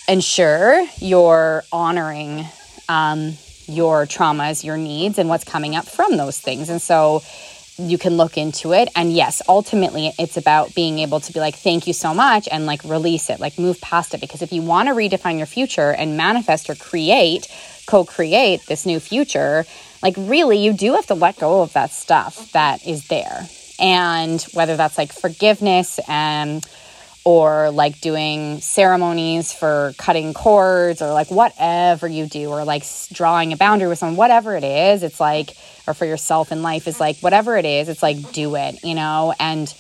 ensure 0.09 0.85
you're 0.99 1.64
honoring 1.73 2.45
um, 2.88 3.37
your 3.66 4.06
traumas, 4.06 4.62
your 4.62 4.76
needs, 4.76 5.18
and 5.18 5.28
what's 5.28 5.45
coming 5.45 5.75
up 5.75 5.87
from 5.87 6.16
those 6.16 6.38
things. 6.38 6.68
And 6.68 6.80
so 6.80 7.23
you 7.78 7.99
can 7.99 8.16
look 8.16 8.38
into 8.38 8.73
it. 8.73 8.88
And 8.97 9.12
yes, 9.12 9.42
ultimately, 9.49 10.12
it's 10.18 10.37
about 10.37 10.75
being 10.75 10.99
able 11.00 11.21
to 11.21 11.33
be 11.33 11.40
like, 11.40 11.56
thank 11.56 11.87
you 11.87 11.92
so 11.92 12.14
much, 12.14 12.49
and 12.50 12.66
like 12.66 12.83
release 12.85 13.28
it, 13.30 13.40
like 13.40 13.59
move 13.59 13.80
past 13.80 14.14
it. 14.14 14.21
Because 14.21 14.42
if 14.42 14.52
you 14.52 14.62
want 14.62 14.88
to 14.88 14.95
redefine 14.95 15.38
your 15.38 15.47
future 15.47 15.92
and 15.92 16.16
manifest 16.16 16.71
or 16.71 16.75
create, 16.75 17.49
co 17.87 18.05
create 18.05 18.66
this 18.66 18.87
new 18.87 19.00
future, 19.00 19.64
like 20.02 20.14
really, 20.19 20.59
you 20.59 20.73
do 20.73 20.95
have 20.95 21.07
to 21.07 21.14
let 21.14 21.38
go 21.38 21.62
of 21.62 21.73
that 21.73 21.90
stuff 21.90 22.52
that 22.52 22.87
is 22.87 23.09
there. 23.09 23.49
And 23.78 24.40
whether 24.52 24.76
that's 24.76 24.99
like 24.99 25.12
forgiveness 25.12 25.99
and 26.09 26.64
or 27.26 27.71
like 27.73 28.00
doing 28.00 28.61
ceremonies 28.61 29.52
for 29.52 29.93
cutting 29.99 30.33
cords 30.33 31.02
or 31.02 31.12
like 31.12 31.28
whatever 31.28 32.07
you 32.07 32.26
do 32.26 32.50
or 32.50 32.64
like 32.64 32.85
drawing 33.12 33.52
a 33.52 33.57
boundary 33.57 33.88
with 33.88 33.99
someone 33.99 34.16
whatever 34.16 34.55
it 34.55 34.62
is 34.62 35.02
it's 35.02 35.19
like 35.19 35.50
or 35.88 35.95
for 35.95 36.05
yourself 36.05 36.52
in 36.52 36.62
life 36.62 36.87
is 36.87 37.00
like 37.00 37.19
whatever 37.19 37.57
it 37.57 37.64
is 37.64 37.88
it's 37.88 38.00
like 38.00 38.33
do 38.33 38.55
it 38.55 38.78
you 38.85 38.95
know 38.95 39.35
and 39.40 39.75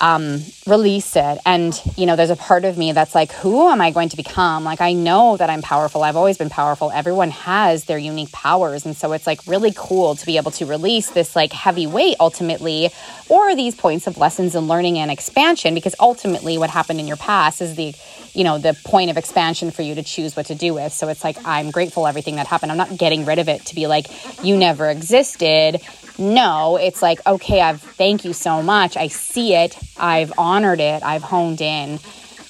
um, 0.00 0.42
release 0.66 1.16
it. 1.16 1.38
And, 1.46 1.80
you 1.96 2.04
know, 2.04 2.16
there's 2.16 2.30
a 2.30 2.36
part 2.36 2.64
of 2.64 2.76
me 2.76 2.92
that's 2.92 3.14
like, 3.14 3.32
who 3.32 3.68
am 3.68 3.80
I 3.80 3.90
going 3.90 4.10
to 4.10 4.16
become? 4.16 4.62
Like, 4.64 4.80
I 4.80 4.92
know 4.92 5.36
that 5.38 5.48
I'm 5.48 5.62
powerful. 5.62 6.02
I've 6.02 6.16
always 6.16 6.36
been 6.36 6.50
powerful. 6.50 6.90
Everyone 6.90 7.30
has 7.30 7.86
their 7.86 7.98
unique 7.98 8.30
powers. 8.32 8.84
And 8.84 8.94
so 8.94 9.12
it's 9.12 9.26
like 9.26 9.40
really 9.46 9.72
cool 9.74 10.14
to 10.14 10.26
be 10.26 10.36
able 10.36 10.50
to 10.52 10.66
release 10.66 11.10
this 11.10 11.34
like 11.34 11.52
heavy 11.52 11.86
weight 11.86 12.16
ultimately, 12.20 12.90
or 13.28 13.54
these 13.56 13.74
points 13.74 14.06
of 14.06 14.18
lessons 14.18 14.54
and 14.54 14.68
learning 14.68 14.98
and 14.98 15.10
expansion, 15.10 15.74
because 15.74 15.94
ultimately 15.98 16.58
what 16.58 16.70
happened 16.70 17.00
in 17.00 17.06
your 17.06 17.16
past 17.16 17.62
is 17.62 17.74
the, 17.76 17.94
you 18.36 18.44
know, 18.44 18.58
the 18.58 18.76
point 18.84 19.10
of 19.10 19.16
expansion 19.16 19.70
for 19.70 19.82
you 19.82 19.94
to 19.94 20.02
choose 20.02 20.36
what 20.36 20.46
to 20.46 20.54
do 20.54 20.74
with. 20.74 20.92
So 20.92 21.08
it's 21.08 21.24
like, 21.24 21.38
I'm 21.44 21.70
grateful 21.70 22.06
everything 22.06 22.36
that 22.36 22.46
happened. 22.46 22.70
I'm 22.70 22.78
not 22.78 22.96
getting 22.96 23.24
rid 23.24 23.38
of 23.38 23.48
it 23.48 23.64
to 23.66 23.74
be 23.74 23.86
like, 23.86 24.06
you 24.44 24.56
never 24.56 24.88
existed 24.90 25.80
no, 26.18 26.76
it's 26.76 27.02
like, 27.02 27.20
okay, 27.26 27.60
I've 27.60 27.80
thank 27.82 28.24
you 28.24 28.32
so 28.32 28.62
much. 28.62 28.96
I 28.96 29.08
see 29.08 29.54
it. 29.54 29.76
I've 29.98 30.32
honored 30.38 30.80
it. 30.80 31.02
I've 31.02 31.22
honed 31.22 31.60
in 31.60 32.00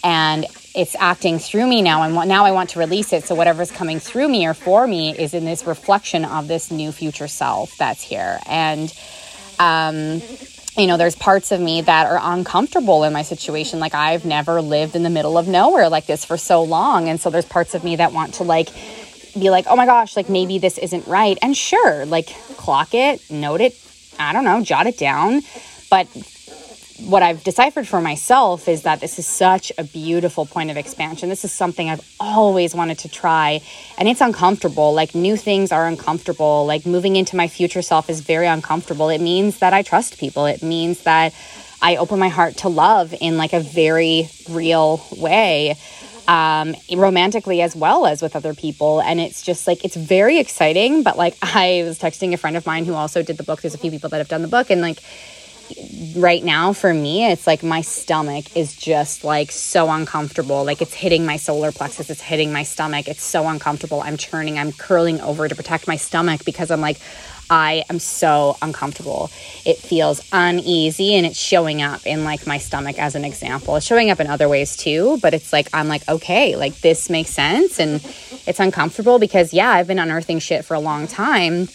and 0.04 0.46
it's 0.74 0.94
acting 0.94 1.38
through 1.38 1.66
me 1.66 1.82
now 1.82 2.02
and 2.02 2.28
now 2.28 2.44
I 2.44 2.52
want 2.52 2.70
to 2.70 2.78
release 2.78 3.12
it. 3.12 3.24
So 3.24 3.34
whatever's 3.34 3.72
coming 3.72 3.98
through 3.98 4.28
me 4.28 4.46
or 4.46 4.54
for 4.54 4.86
me 4.86 5.16
is 5.16 5.34
in 5.34 5.44
this 5.44 5.66
reflection 5.66 6.24
of 6.24 6.48
this 6.48 6.70
new 6.70 6.92
future 6.92 7.28
self 7.28 7.76
that's 7.76 8.02
here. 8.02 8.38
And 8.46 8.92
um 9.58 10.20
you 10.76 10.86
know, 10.86 10.96
there's 10.96 11.16
parts 11.16 11.52
of 11.52 11.60
me 11.60 11.80
that 11.80 12.06
are 12.06 12.18
uncomfortable 12.20 13.04
in 13.04 13.12
my 13.12 13.22
situation. 13.22 13.80
Like 13.80 13.94
I've 13.94 14.24
never 14.24 14.60
lived 14.60 14.94
in 14.94 15.02
the 15.02 15.10
middle 15.10 15.38
of 15.38 15.48
nowhere 15.48 15.88
like 15.88 16.06
this 16.06 16.24
for 16.24 16.36
so 16.36 16.62
long. 16.62 17.08
And 17.08 17.20
so 17.20 17.30
there's 17.30 17.46
parts 17.46 17.74
of 17.74 17.82
me 17.82 17.96
that 17.96 18.12
want 18.12 18.34
to 18.34 18.42
like 18.42 18.68
be 19.34 19.50
like, 19.50 19.66
oh 19.68 19.76
my 19.76 19.86
gosh, 19.86 20.16
like 20.16 20.28
maybe 20.28 20.58
this 20.58 20.78
isn't 20.78 21.06
right. 21.06 21.38
And 21.40 21.56
sure, 21.56 22.04
like 22.06 22.26
clock 22.56 22.94
it, 22.94 23.30
note 23.30 23.60
it, 23.60 23.74
I 24.18 24.32
don't 24.32 24.44
know, 24.44 24.62
jot 24.62 24.86
it 24.86 24.98
down. 24.98 25.42
But 25.90 26.08
what 27.00 27.22
I've 27.22 27.44
deciphered 27.44 27.86
for 27.86 28.00
myself 28.00 28.68
is 28.68 28.82
that 28.82 29.00
this 29.00 29.18
is 29.18 29.26
such 29.26 29.70
a 29.76 29.84
beautiful 29.84 30.46
point 30.46 30.70
of 30.70 30.76
expansion. 30.76 31.28
This 31.28 31.44
is 31.44 31.52
something 31.52 31.88
I've 31.90 32.06
always 32.18 32.74
wanted 32.74 32.98
to 33.00 33.08
try, 33.08 33.60
and 33.98 34.08
it's 34.08 34.20
uncomfortable. 34.20 34.94
Like, 34.94 35.14
new 35.14 35.36
things 35.36 35.72
are 35.72 35.86
uncomfortable. 35.86 36.64
Like, 36.66 36.86
moving 36.86 37.16
into 37.16 37.36
my 37.36 37.48
future 37.48 37.82
self 37.82 38.08
is 38.08 38.20
very 38.20 38.46
uncomfortable. 38.46 39.08
It 39.10 39.20
means 39.20 39.58
that 39.58 39.72
I 39.72 39.82
trust 39.82 40.18
people, 40.18 40.46
it 40.46 40.62
means 40.62 41.02
that 41.02 41.34
I 41.82 41.96
open 41.96 42.18
my 42.18 42.28
heart 42.28 42.56
to 42.58 42.68
love 42.68 43.14
in 43.20 43.36
like 43.36 43.52
a 43.52 43.60
very 43.60 44.28
real 44.48 45.04
way 45.18 45.76
um, 46.26 46.74
romantically 46.94 47.62
as 47.62 47.76
well 47.76 48.06
as 48.06 48.22
with 48.22 48.34
other 48.34 48.54
people. 48.54 49.00
And 49.00 49.20
it's 49.20 49.42
just 49.42 49.66
like, 49.66 49.84
it's 49.84 49.96
very 49.96 50.38
exciting. 50.38 51.02
But 51.02 51.16
like, 51.16 51.36
I 51.42 51.82
was 51.84 51.98
texting 51.98 52.32
a 52.32 52.36
friend 52.36 52.56
of 52.56 52.66
mine 52.66 52.84
who 52.84 52.94
also 52.94 53.22
did 53.22 53.36
the 53.36 53.44
book. 53.44 53.62
There's 53.62 53.74
a 53.74 53.78
few 53.78 53.90
people 53.90 54.08
that 54.10 54.18
have 54.18 54.28
done 54.28 54.42
the 54.42 54.48
book. 54.48 54.70
And 54.70 54.80
like, 54.80 54.98
right 56.16 56.44
now 56.44 56.72
for 56.72 56.92
me 56.92 57.26
it's 57.30 57.46
like 57.46 57.62
my 57.62 57.80
stomach 57.80 58.56
is 58.56 58.74
just 58.76 59.24
like 59.24 59.50
so 59.50 59.90
uncomfortable. 59.90 60.64
Like 60.64 60.80
it's 60.82 60.94
hitting 60.94 61.26
my 61.26 61.36
solar 61.36 61.72
plexus. 61.72 62.10
It's 62.10 62.20
hitting 62.20 62.52
my 62.52 62.62
stomach. 62.62 63.08
It's 63.08 63.22
so 63.22 63.48
uncomfortable. 63.48 64.00
I'm 64.00 64.16
churning. 64.16 64.58
I'm 64.58 64.72
curling 64.72 65.20
over 65.20 65.48
to 65.48 65.54
protect 65.54 65.86
my 65.86 65.96
stomach 65.96 66.44
because 66.44 66.70
i'm 66.70 66.80
like 66.80 66.98
I 67.48 67.84
am 67.88 68.00
so 68.00 68.56
uncomfortable. 68.60 69.30
It 69.64 69.76
feels 69.76 70.20
uneasy 70.32 71.14
and 71.14 71.24
it's 71.24 71.38
showing 71.38 71.80
up 71.80 72.04
in 72.04 72.24
like 72.24 72.44
my 72.44 72.58
stomach 72.58 72.98
as 72.98 73.14
an 73.14 73.24
example. 73.24 73.76
It's 73.76 73.86
showing 73.86 74.10
up 74.10 74.18
in 74.18 74.26
other 74.26 74.48
ways 74.48 74.76
too, 74.76 75.18
but 75.22 75.32
it's 75.32 75.52
like 75.52 75.68
I'm 75.72 75.86
like, 75.86 76.08
okay, 76.08 76.56
like 76.56 76.80
this 76.80 77.08
makes 77.08 77.30
sense 77.30 77.78
and 77.78 78.04
it's 78.46 78.58
uncomfortable 78.58 79.20
because 79.20 79.54
yeah, 79.54 79.70
I've 79.70 79.86
been 79.86 80.00
unearthing 80.00 80.40
shit 80.40 80.64
for 80.64 80.74
a 80.74 80.80
long 80.80 81.06
time 81.06 81.68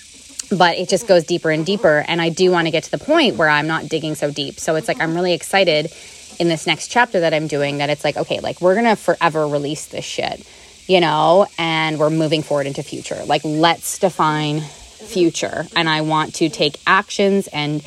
but 0.51 0.77
it 0.77 0.89
just 0.89 1.07
goes 1.07 1.23
deeper 1.23 1.49
and 1.51 1.65
deeper. 1.65 2.03
And 2.07 2.21
i 2.21 2.29
do 2.29 2.51
want 2.51 2.67
to 2.67 2.71
get 2.71 2.83
to 2.83 2.91
the 2.91 2.97
point 2.97 3.37
where 3.37 3.49
i'm 3.49 3.67
not 3.67 3.89
digging 3.89 4.15
so 4.15 4.31
deep. 4.31 4.59
So 4.59 4.75
it's 4.75 4.87
like 4.87 5.01
i'm 5.01 5.15
really 5.15 5.33
excited 5.33 5.91
in 6.39 6.47
this 6.47 6.65
next 6.65 6.87
chapter 6.87 7.19
that 7.19 7.33
i'm 7.33 7.47
doing 7.47 7.79
that 7.79 7.89
it's 7.89 8.03
like 8.03 8.17
okay 8.17 8.39
like 8.39 8.61
we're 8.61 8.75
gonna 8.75 8.95
forever 8.95 9.47
release 9.47 9.85
this 9.87 10.05
shit 10.05 10.45
you 10.91 10.99
know? 10.99 11.47
And 11.57 11.97
we're 11.99 12.09
moving 12.09 12.43
forward 12.43 12.67
into 12.67 12.83
future. 12.83 13.23
Like 13.25 13.41
let's 13.45 13.97
define 13.99 14.61
future. 14.61 15.65
And 15.75 15.89
I 15.89 16.01
want 16.01 16.35
to 16.35 16.49
take 16.49 16.77
actions 16.85 17.47
and 17.47 17.81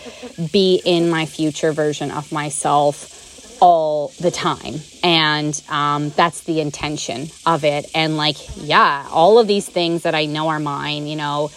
be 0.52 0.80
in 0.84 1.10
my 1.10 1.26
future 1.26 1.72
version 1.72 2.10
of 2.10 2.32
myself 2.32 3.60
all 3.60 4.08
the 4.20 4.30
time. 4.30 4.76
And 5.02 5.60
um, 5.68 6.10
that's 6.10 6.40
the 6.42 6.60
intention 6.60 7.28
of 7.46 7.64
it. 7.64 7.90
And 7.94 8.16
like, 8.16 8.36
yeah, 8.56 9.06
all 9.10 9.38
of 9.38 9.46
these 9.46 9.68
things 9.68 10.02
that 10.02 10.14
I 10.14 10.24
know 10.24 10.48
are 10.48 10.60
mine, 10.60 11.06
you 11.06 11.16
know, 11.16 11.50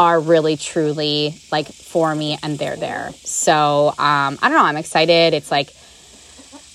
are 0.00 0.18
really 0.18 0.56
truly 0.56 1.34
like 1.52 1.70
for 1.70 2.14
me 2.14 2.38
and 2.42 2.58
they're 2.58 2.76
there. 2.76 3.12
So 3.22 3.88
um, 3.88 4.38
I 4.40 4.48
don't 4.48 4.52
know. 4.52 4.64
I'm 4.64 4.78
excited. 4.78 5.34
It's 5.34 5.50
like, 5.50 5.74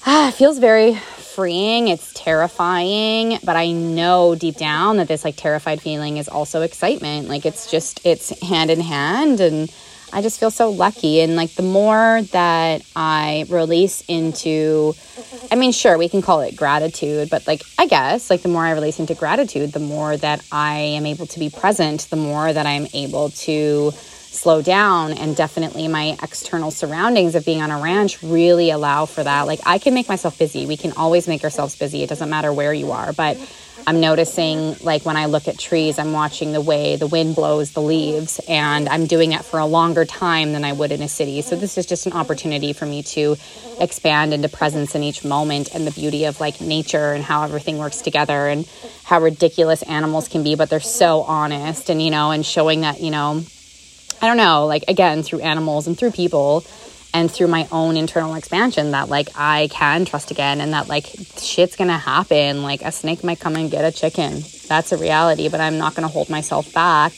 ah, 0.06 0.30
it 0.30 0.34
feels 0.34 0.60
very 0.60 0.94
freeing, 0.94 1.88
it's 1.88 2.14
terrifying, 2.14 3.40
but 3.44 3.56
I 3.56 3.72
know 3.72 4.36
deep 4.36 4.58
down 4.58 4.98
that 4.98 5.08
this 5.08 5.26
like 5.26 5.38
terrified 5.38 5.82
feeling 5.82 6.18
is 6.18 6.30
also 6.30 6.62
excitement. 6.62 7.28
Like 7.28 7.48
it's 7.48 7.72
just 7.72 8.06
it's 8.06 8.30
hand 8.42 8.70
in 8.70 8.80
hand 8.80 9.40
and 9.40 9.74
I 10.16 10.22
just 10.22 10.40
feel 10.40 10.50
so 10.50 10.70
lucky. 10.70 11.20
And 11.20 11.36
like 11.36 11.52
the 11.56 11.62
more 11.62 12.22
that 12.32 12.84
I 12.96 13.46
release 13.50 14.02
into 14.08 14.94
I 15.52 15.56
mean 15.56 15.74
sure 15.74 15.98
we 15.98 16.08
can 16.08 16.22
call 16.22 16.40
it 16.40 16.56
gratitude, 16.56 17.30
but 17.30 17.46
like 17.46 17.64
I 17.78 17.86
guess 17.86 18.30
like 18.30 18.42
the 18.42 18.48
more 18.48 18.66
I 18.66 18.72
release 18.72 18.98
into 18.98 19.14
gratitude, 19.14 19.74
the 19.74 19.80
more 19.82 20.16
that 20.16 20.42
I 20.54 20.78
am 20.78 21.06
able 21.06 21.26
to 21.28 21.38
be 21.38 21.50
present, 21.50 22.08
the 22.10 22.16
more 22.16 22.52
that 22.52 22.66
I'm 22.66 22.88
able 22.94 23.30
to 23.30 23.92
slow 23.92 24.62
down. 24.62 25.12
And 25.12 25.36
definitely 25.36 25.90
my 25.90 26.18
external 26.24 26.72
surroundings 26.72 27.36
of 27.36 27.44
being 27.44 27.62
on 27.62 27.70
a 27.70 27.82
ranch 27.82 28.24
really 28.24 28.70
allow 28.70 29.06
for 29.06 29.22
that. 29.22 29.48
Like 29.48 29.60
i 29.66 29.80
can 29.80 29.94
make 29.94 30.08
myself 30.08 30.40
busy. 30.40 30.66
We 30.66 30.78
can 30.78 30.94
always 30.94 31.28
make 31.28 31.44
ourselves 31.44 31.76
busy. 31.76 32.04
It 32.04 32.10
doesn't 32.10 32.30
matter 32.30 32.54
where 32.54 32.74
you 32.74 32.92
are. 32.92 33.12
But 33.12 33.38
i'm 33.88 34.00
noticing 34.00 34.76
like 34.82 35.06
when 35.06 35.18
i 35.18 35.26
look 35.26 35.48
at 35.48 35.58
trees 35.58 36.00
i'm 36.00 36.12
watching 36.12 36.52
the 36.52 36.62
way 36.62 36.96
the 36.96 37.08
wind 37.08 37.36
blows 37.36 37.72
the 37.72 37.82
leaves 37.82 38.40
and 38.48 38.90
i'm 38.90 39.06
doing 39.06 39.32
it 39.32 39.44
for 39.46 39.60
a 39.60 39.66
longer 39.66 40.06
time 40.06 40.54
than 40.54 40.64
i 40.64 40.74
would 40.74 40.92
in 40.92 41.02
a 41.02 41.08
city. 41.08 41.42
So 41.42 41.56
this 41.56 41.78
is 41.78 41.86
just 41.86 42.06
an 42.06 42.14
opportunity 42.14 42.74
for 42.74 42.86
me 42.86 43.04
to 43.04 43.38
expand 43.80 44.34
into 44.34 44.50
presence 44.50 44.96
in 44.96 45.04
each 45.04 45.24
moment 45.24 45.74
and 45.74 45.86
the 45.86 45.92
beauty 45.92 46.26
of 46.26 46.40
like 46.40 46.62
nature 46.62 47.14
and 47.14 47.24
how 47.24 47.44
everything 47.44 47.78
works 47.78 48.02
together 48.02 48.48
and 48.48 48.68
how 49.04 49.22
ridiculous 49.22 49.84
animals 49.84 50.28
can 50.28 50.44
be 50.44 50.56
but 50.56 50.70
they're 50.70 50.80
so 50.80 51.22
honest 51.22 51.90
and 51.90 52.02
you 52.02 52.10
know 52.10 52.32
and 52.32 52.46
showing 52.46 52.82
that 52.82 53.02
you 53.02 53.12
know 53.12 53.44
I 54.22 54.28
don't 54.28 54.38
know, 54.38 54.66
like 54.66 54.86
again, 54.88 55.24
through 55.24 55.42
animals 55.42 55.88
and 55.88 55.98
through 55.98 56.12
people 56.12 56.64
and 57.16 57.32
through 57.32 57.48
my 57.48 57.66
own 57.72 57.96
internal 57.96 58.36
expansion 58.36 58.92
that 58.92 59.08
like 59.08 59.30
I 59.36 59.70
can 59.72 60.04
trust 60.04 60.32
again 60.32 60.60
and 60.60 60.74
that 60.74 60.90
like 60.90 61.06
shit's 61.38 61.78
gonna 61.78 61.98
happen. 61.98 62.62
Like 62.62 62.82
a 62.82 62.92
snake 62.92 63.24
might 63.24 63.40
come 63.40 63.56
and 63.56 63.72
get 63.72 63.86
a 63.86 63.92
chicken. 63.92 64.44
That's 64.68 64.92
a 64.92 64.98
reality, 64.98 65.48
but 65.48 65.62
I'm 65.62 65.78
not 65.78 65.96
gonna 65.96 66.10
hold 66.10 66.30
myself 66.30 66.74
back. 66.74 67.14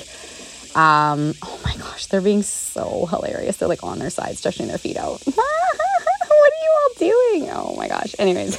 Um, 0.75 1.33
oh 1.41 1.59
my 1.65 1.75
gosh, 1.77 2.05
they're 2.05 2.21
being 2.21 2.43
so 2.43 3.07
hilarious. 3.07 3.57
They're 3.57 3.67
like 3.67 3.83
on 3.83 3.97
their 3.97 4.11
side, 4.11 4.37
stretching 4.37 4.67
their 4.67 4.77
feet 4.77 4.97
out. 4.97 5.19
what 5.25 5.35
are 5.35 6.61
you 6.61 6.71
all 6.75 6.89
doing? 6.99 7.49
Oh 7.51 7.75
my 7.75 7.87
gosh. 7.87 8.13
Anyways, 8.19 8.55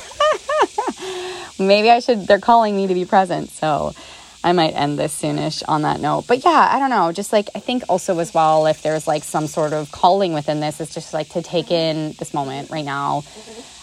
maybe 1.61 1.89
I 1.89 2.01
should, 2.01 2.27
they're 2.27 2.41
calling 2.41 2.75
me 2.75 2.89
to 2.89 2.95
be 2.95 3.05
present. 3.05 3.51
So 3.51 3.95
I 4.45 4.53
might 4.53 4.71
end 4.71 4.99
this 4.99 5.21
soonish 5.21 5.63
on 5.67 5.83
that 5.83 6.01
note. 6.01 6.27
But 6.27 6.45
yeah, 6.45 6.69
I 6.73 6.79
don't 6.79 6.91
know. 6.91 7.13
Just 7.13 7.33
like 7.33 7.51
I 7.55 7.61
think 7.61 7.85
also 7.89 8.19
as 8.19 8.33
well, 8.33 8.67
if 8.67 8.83
there's 8.83 9.07
like 9.07 9.25
some 9.25 9.47
sort 9.47 9.73
of 9.73 9.91
calling 9.91 10.33
within 10.33 10.61
this, 10.61 10.81
it's 10.81 10.95
just 10.95 11.13
like 11.13 11.29
to 11.31 11.43
take 11.43 11.71
in 11.71 12.13
this 12.19 12.33
moment 12.33 12.71
right 12.71 12.85
now. 12.85 13.25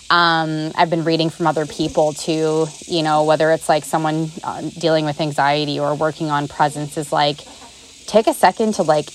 Um, 0.10 0.72
I've 0.76 0.90
been 0.90 1.04
reading 1.04 1.30
from 1.30 1.48
other 1.48 1.66
people 1.66 2.14
too, 2.14 2.68
you 2.86 3.04
know, 3.04 3.24
whether 3.24 3.52
it's 3.52 3.68
like 3.68 3.84
someone 3.84 4.30
uh, 4.44 4.62
dealing 4.62 5.04
with 5.06 5.20
anxiety 5.20 5.80
or 5.80 5.96
working 5.96 6.30
on 6.30 6.48
presence, 6.48 6.98
is 6.98 7.12
like 7.12 7.38
take 8.06 8.28
a 8.28 8.34
second 8.34 8.76
to 8.76 8.84
like 8.84 9.08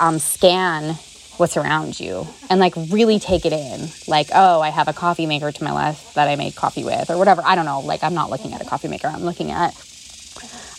um, 0.00 0.18
scan 0.18 0.96
what's 1.38 1.56
around 1.56 1.98
you 1.98 2.26
and 2.50 2.60
like 2.60 2.74
really 2.90 3.18
take 3.18 3.46
it 3.46 3.52
in. 3.52 3.88
Like, 4.06 4.28
oh, 4.34 4.60
I 4.60 4.70
have 4.70 4.88
a 4.88 4.92
coffee 4.92 5.26
maker 5.26 5.52
to 5.52 5.64
my 5.64 5.72
left 5.72 6.14
that 6.14 6.28
I 6.28 6.36
made 6.36 6.54
coffee 6.54 6.84
with, 6.84 7.10
or 7.10 7.18
whatever. 7.18 7.42
I 7.44 7.54
don't 7.54 7.64
know. 7.64 7.80
Like, 7.80 8.02
I'm 8.02 8.14
not 8.14 8.30
looking 8.30 8.54
at 8.54 8.60
a 8.60 8.64
coffee 8.64 8.88
maker, 8.88 9.08
I'm 9.08 9.22
looking 9.22 9.50
at 9.50 9.74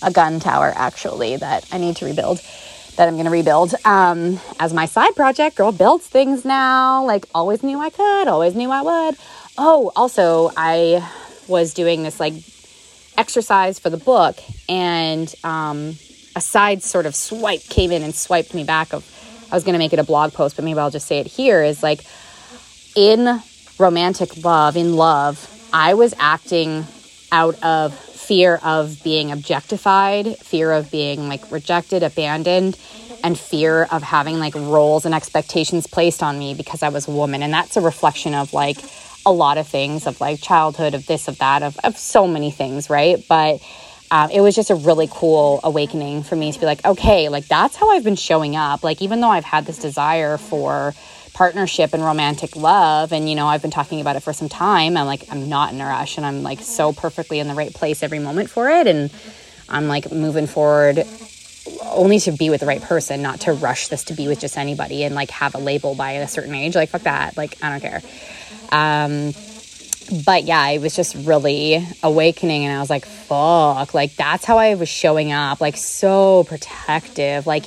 a 0.01 0.11
gun 0.11 0.39
tower 0.39 0.71
actually 0.75 1.37
that 1.37 1.67
I 1.71 1.77
need 1.77 1.97
to 1.97 2.05
rebuild. 2.05 2.41
That 2.95 3.07
I'm 3.07 3.15
gonna 3.15 3.29
rebuild 3.29 3.73
um, 3.85 4.39
as 4.59 4.73
my 4.73 4.85
side 4.85 5.15
project. 5.15 5.55
Girl 5.55 5.71
builds 5.71 6.05
things 6.05 6.43
now. 6.43 7.05
Like, 7.05 7.25
always 7.33 7.63
knew 7.63 7.79
I 7.79 7.89
could, 7.89 8.27
always 8.27 8.55
knew 8.55 8.71
I 8.71 8.81
would. 8.81 9.15
Oh, 9.57 9.91
also, 9.95 10.51
I 10.57 11.07
was 11.47 11.73
doing 11.73 12.03
this 12.03 12.19
like 12.19 12.33
exercise 13.17 13.79
for 13.79 13.89
the 13.89 13.97
book, 13.97 14.37
and 14.67 15.33
um, 15.43 15.95
a 16.35 16.41
side 16.41 16.83
sort 16.83 17.05
of 17.05 17.15
swipe 17.15 17.63
came 17.63 17.91
in 17.91 18.03
and 18.03 18.13
swiped 18.13 18.53
me 18.53 18.63
back 18.63 18.93
of 18.93 19.05
I 19.51 19.55
was 19.55 19.63
going 19.63 19.73
to 19.73 19.79
make 19.79 19.93
it 19.93 19.99
a 19.99 20.03
blog 20.03 20.33
post, 20.33 20.55
but 20.55 20.65
maybe 20.65 20.79
I'll 20.79 20.91
just 20.91 21.07
say 21.07 21.19
it 21.19 21.27
here 21.27 21.63
is 21.63 21.81
like 21.83 22.03
in 22.95 23.41
romantic 23.77 24.43
love, 24.43 24.75
in 24.77 24.95
love, 24.95 25.47
I 25.73 25.93
was 25.93 26.13
acting 26.19 26.85
out 27.31 27.61
of 27.63 27.97
fear 27.97 28.59
of 28.63 29.01
being 29.03 29.31
objectified, 29.31 30.37
fear 30.37 30.71
of 30.71 30.91
being 30.91 31.27
like 31.29 31.51
rejected, 31.51 32.03
abandoned. 32.03 32.77
and 33.23 33.37
fear 33.37 33.83
of 33.91 34.01
having 34.01 34.39
like 34.39 34.55
roles 34.55 35.05
and 35.05 35.13
expectations 35.13 35.87
placed 35.87 36.23
on 36.23 36.39
me 36.39 36.53
because 36.53 36.81
I 36.83 36.89
was 36.89 37.07
a 37.07 37.11
woman. 37.11 37.43
And 37.43 37.53
that's 37.53 37.75
a 37.75 37.81
reflection 37.81 38.33
of 38.33 38.53
like 38.53 38.77
a 39.25 39.31
lot 39.31 39.57
of 39.57 39.67
things 39.67 40.07
of 40.07 40.21
like 40.21 40.41
childhood, 40.41 40.93
of 40.93 41.05
this, 41.05 41.27
of 41.27 41.37
that, 41.39 41.61
of, 41.61 41.77
of 41.83 41.97
so 41.97 42.27
many 42.27 42.51
things, 42.51 42.89
right? 42.89 43.17
But 43.27 43.59
um, 44.11 44.31
it 44.31 44.41
was 44.41 44.55
just 44.55 44.69
a 44.69 44.75
really 44.75 45.07
cool 45.11 45.59
awakening 45.63 46.23
for 46.23 46.35
me 46.35 46.51
to 46.51 46.59
be 46.59 46.65
like, 46.65 46.83
okay, 46.83 47.29
like 47.29 47.47
that's 47.47 47.75
how 47.75 47.91
I've 47.91 48.03
been 48.03 48.15
showing 48.15 48.55
up. 48.55 48.83
Like, 48.83 49.01
even 49.01 49.21
though 49.21 49.29
I've 49.29 49.45
had 49.45 49.65
this 49.65 49.77
desire 49.77 50.37
for 50.37 50.93
partnership 51.33 51.93
and 51.93 52.03
romantic 52.03 52.55
love, 52.55 53.13
and 53.13 53.29
you 53.29 53.35
know, 53.35 53.47
I've 53.47 53.61
been 53.61 53.71
talking 53.71 54.01
about 54.01 54.15
it 54.15 54.21
for 54.21 54.33
some 54.33 54.49
time, 54.49 54.97
I'm 54.97 55.05
like, 55.05 55.25
I'm 55.31 55.47
not 55.47 55.73
in 55.73 55.79
a 55.79 55.85
rush 55.85 56.17
and 56.17 56.25
I'm 56.25 56.41
like 56.41 56.61
so 56.61 56.91
perfectly 56.91 57.39
in 57.39 57.47
the 57.47 57.53
right 57.53 57.73
place 57.73 58.01
every 58.01 58.19
moment 58.19 58.49
for 58.49 58.67
it. 58.69 58.87
And 58.87 59.11
I'm 59.69 59.87
like 59.87 60.11
moving 60.11 60.47
forward 60.47 61.05
only 61.83 62.19
to 62.19 62.31
be 62.31 62.49
with 62.49 62.61
the 62.61 62.65
right 62.65 62.81
person, 62.81 63.21
not 63.21 63.41
to 63.41 63.53
rush 63.53 63.89
this 63.89 64.05
to 64.05 64.13
be 64.13 64.27
with 64.27 64.39
just 64.39 64.57
anybody 64.57 65.03
and 65.03 65.13
like 65.13 65.29
have 65.29 65.53
a 65.53 65.59
label 65.59 65.93
by 65.93 66.13
a 66.13 66.27
certain 66.27 66.55
age. 66.55 66.75
Like, 66.75 66.89
fuck 66.89 67.03
that. 67.03 67.37
Like, 67.37 67.63
I 67.63 67.69
don't 67.69 67.81
care. 67.81 68.01
Um, 68.71 69.33
but 70.25 70.43
yeah, 70.43 70.67
it 70.69 70.81
was 70.81 70.95
just 70.95 71.15
really 71.15 71.85
awakening. 72.03 72.65
And 72.65 72.75
I 72.75 72.79
was 72.79 72.89
like, 72.89 73.05
fuck, 73.05 73.93
like 73.93 74.15
that's 74.15 74.45
how 74.45 74.57
I 74.57 74.75
was 74.75 74.89
showing 74.89 75.31
up, 75.31 75.61
like 75.61 75.77
so 75.77 76.43
protective. 76.45 77.45
Like, 77.45 77.65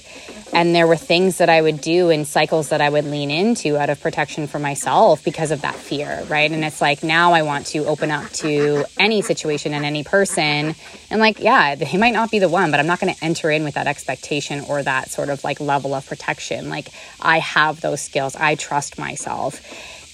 and 0.52 0.74
there 0.74 0.86
were 0.86 0.96
things 0.96 1.38
that 1.38 1.48
I 1.48 1.62
would 1.62 1.80
do 1.80 2.10
in 2.10 2.26
cycles 2.26 2.68
that 2.68 2.82
I 2.82 2.90
would 2.90 3.06
lean 3.06 3.30
into 3.30 3.78
out 3.78 3.88
of 3.88 4.00
protection 4.00 4.46
for 4.46 4.58
myself 4.58 5.24
because 5.24 5.50
of 5.50 5.62
that 5.62 5.74
fear, 5.74 6.24
right? 6.28 6.50
And 6.50 6.62
it's 6.64 6.80
like 6.80 7.02
now 7.02 7.32
I 7.32 7.42
want 7.42 7.66
to 7.68 7.86
open 7.86 8.10
up 8.10 8.30
to 8.32 8.84
any 8.98 9.22
situation 9.22 9.72
and 9.72 9.84
any 9.84 10.04
person. 10.04 10.74
And 11.10 11.20
like, 11.20 11.40
yeah, 11.40 11.76
he 11.76 11.96
might 11.96 12.12
not 12.12 12.30
be 12.30 12.38
the 12.38 12.50
one, 12.50 12.70
but 12.70 12.80
I'm 12.80 12.86
not 12.86 13.00
going 13.00 13.14
to 13.14 13.24
enter 13.24 13.50
in 13.50 13.64
with 13.64 13.74
that 13.74 13.86
expectation 13.86 14.60
or 14.68 14.82
that 14.82 15.10
sort 15.10 15.30
of 15.30 15.42
like 15.42 15.58
level 15.58 15.94
of 15.94 16.06
protection. 16.06 16.68
Like, 16.68 16.88
I 17.20 17.38
have 17.38 17.80
those 17.80 18.02
skills, 18.02 18.36
I 18.36 18.54
trust 18.56 18.98
myself. 18.98 19.60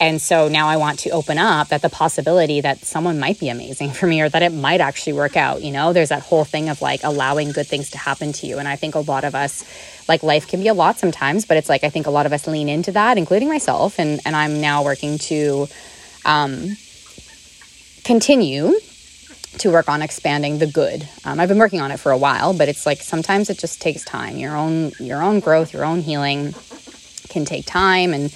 And 0.00 0.22
so 0.22 0.48
now 0.48 0.68
I 0.68 0.76
want 0.76 1.00
to 1.00 1.10
open 1.10 1.38
up 1.38 1.68
that 1.68 1.82
the 1.82 1.88
possibility 1.88 2.60
that 2.60 2.84
someone 2.84 3.18
might 3.18 3.40
be 3.40 3.48
amazing 3.48 3.90
for 3.90 4.06
me 4.06 4.20
or 4.20 4.28
that 4.28 4.42
it 4.42 4.52
might 4.52 4.80
actually 4.80 5.14
work 5.14 5.36
out. 5.36 5.62
You 5.62 5.72
know, 5.72 5.92
there's 5.92 6.10
that 6.10 6.22
whole 6.22 6.44
thing 6.44 6.68
of 6.68 6.80
like 6.80 7.00
allowing 7.02 7.50
good 7.52 7.66
things 7.66 7.90
to 7.90 7.98
happen 7.98 8.32
to 8.34 8.46
you. 8.46 8.58
And 8.58 8.68
I 8.68 8.76
think 8.76 8.94
a 8.94 9.00
lot 9.00 9.24
of 9.24 9.34
us, 9.34 9.64
like 10.08 10.22
life 10.22 10.46
can 10.46 10.60
be 10.60 10.68
a 10.68 10.74
lot 10.74 10.98
sometimes, 10.98 11.44
but 11.44 11.56
it's 11.56 11.68
like 11.68 11.82
I 11.82 11.90
think 11.90 12.06
a 12.06 12.10
lot 12.10 12.26
of 12.26 12.32
us 12.32 12.46
lean 12.46 12.68
into 12.68 12.92
that, 12.92 13.18
including 13.18 13.48
myself. 13.48 13.98
And, 13.98 14.20
and 14.24 14.36
I'm 14.36 14.60
now 14.60 14.84
working 14.84 15.18
to 15.18 15.66
um, 16.24 16.76
continue 18.04 18.74
to 19.58 19.70
work 19.72 19.88
on 19.88 20.02
expanding 20.02 20.58
the 20.58 20.66
good. 20.66 21.08
Um, 21.24 21.40
I've 21.40 21.48
been 21.48 21.58
working 21.58 21.80
on 21.80 21.90
it 21.90 21.98
for 21.98 22.12
a 22.12 22.18
while, 22.18 22.54
but 22.54 22.68
it's 22.68 22.86
like 22.86 23.00
sometimes 23.00 23.50
it 23.50 23.58
just 23.58 23.80
takes 23.80 24.04
time. 24.04 24.36
Your 24.36 24.56
own 24.56 24.92
your 25.00 25.22
own 25.22 25.40
growth, 25.40 25.72
your 25.72 25.84
own 25.84 26.00
healing 26.00 26.54
can 27.28 27.44
take 27.44 27.66
time 27.66 28.14
and 28.14 28.32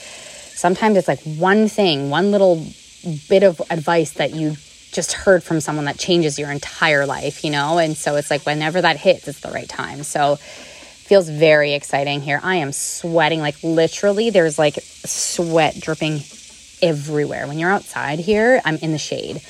sometimes 0.63 0.97
it's 0.97 1.09
like 1.09 1.21
one 1.25 1.67
thing, 1.67 2.09
one 2.09 2.31
little 2.31 2.65
bit 3.29 3.43
of 3.43 3.61
advice 3.69 4.13
that 4.13 4.33
you 4.33 4.55
just 4.93 5.13
heard 5.13 5.43
from 5.43 5.61
someone 5.61 5.87
that 5.87 5.99
changes 5.99 6.39
your 6.39 6.53
entire 6.53 7.05
life, 7.05 7.43
you 7.43 7.51
know? 7.51 7.79
And 7.79 7.97
so 7.97 8.15
it's 8.15 8.31
like 8.31 8.47
whenever 8.47 8.81
that 8.81 8.97
hits, 8.97 9.27
it's 9.27 9.41
the 9.41 9.51
right 9.51 9.69
time. 9.69 10.05
So 10.05 10.37
feels 10.37 11.29
very 11.29 11.73
exciting 11.73 12.21
here. 12.21 12.39
I 12.45 12.57
am 12.57 12.71
sweating 12.71 13.41
like 13.41 13.57
literally 13.65 14.31
there's 14.31 14.57
like 14.57 14.79
sweat 15.05 15.81
dripping 15.81 16.21
everywhere. 16.81 17.49
When 17.49 17.59
you're 17.59 17.73
outside 17.73 18.21
here, 18.21 18.61
I'm 18.65 18.77
in 18.77 18.93
the 18.93 18.99
shade 18.99 19.43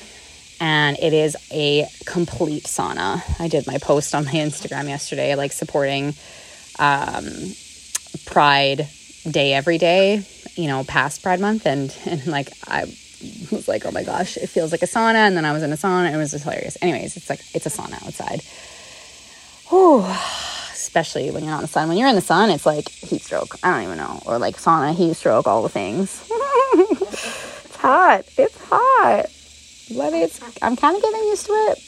and 0.59 0.97
it 0.97 1.13
is 1.13 1.37
a 1.51 1.85
complete 2.07 2.63
sauna. 2.63 3.21
I 3.39 3.49
did 3.49 3.67
my 3.67 3.77
post 3.77 4.15
on 4.15 4.25
my 4.25 4.31
Instagram 4.31 4.87
yesterday 4.87 5.35
like 5.35 5.51
supporting 5.51 6.15
um 6.79 7.25
Pride 8.25 8.87
Day 9.29 9.53
every 9.53 9.77
day 9.77 10.25
you 10.55 10.67
know, 10.67 10.83
past 10.83 11.23
Pride 11.23 11.39
Month, 11.39 11.65
and 11.65 11.95
and 12.05 12.25
like 12.27 12.49
I 12.67 12.85
was 13.51 13.67
like, 13.67 13.85
oh 13.85 13.91
my 13.91 14.03
gosh, 14.03 14.37
it 14.37 14.47
feels 14.47 14.71
like 14.71 14.81
a 14.81 14.87
sauna, 14.87 15.15
and 15.15 15.37
then 15.37 15.45
I 15.45 15.53
was 15.53 15.63
in 15.63 15.71
a 15.71 15.75
sauna, 15.75 16.05
and 16.05 16.15
it 16.15 16.17
was 16.17 16.31
hilarious. 16.31 16.77
Anyways, 16.81 17.17
it's 17.17 17.29
like 17.29 17.41
it's 17.53 17.65
a 17.65 17.69
sauna 17.69 18.05
outside. 18.05 18.41
Whew. 19.69 20.05
Especially 20.73 21.31
when 21.31 21.43
you're 21.43 21.51
not 21.51 21.59
in 21.59 21.63
the 21.63 21.67
sun. 21.67 21.87
When 21.87 21.97
you're 21.97 22.09
in 22.09 22.15
the 22.15 22.21
sun, 22.21 22.51
it's 22.51 22.65
like 22.65 22.89
heat 22.89 23.21
stroke. 23.21 23.55
I 23.63 23.71
don't 23.71 23.83
even 23.83 23.97
know, 23.97 24.21
or 24.25 24.37
like 24.37 24.57
sauna, 24.57 24.93
heat 24.93 25.15
stroke, 25.15 25.47
all 25.47 25.63
the 25.63 25.69
things. 25.69 26.27
it's 26.29 27.75
hot. 27.77 28.25
It's 28.37 28.57
hot, 28.69 29.25
but 29.95 30.13
it's. 30.13 30.39
I'm 30.61 30.75
kind 30.75 30.95
of 30.95 31.01
getting 31.01 31.23
used 31.23 31.45
to 31.47 31.53
it 31.53 31.79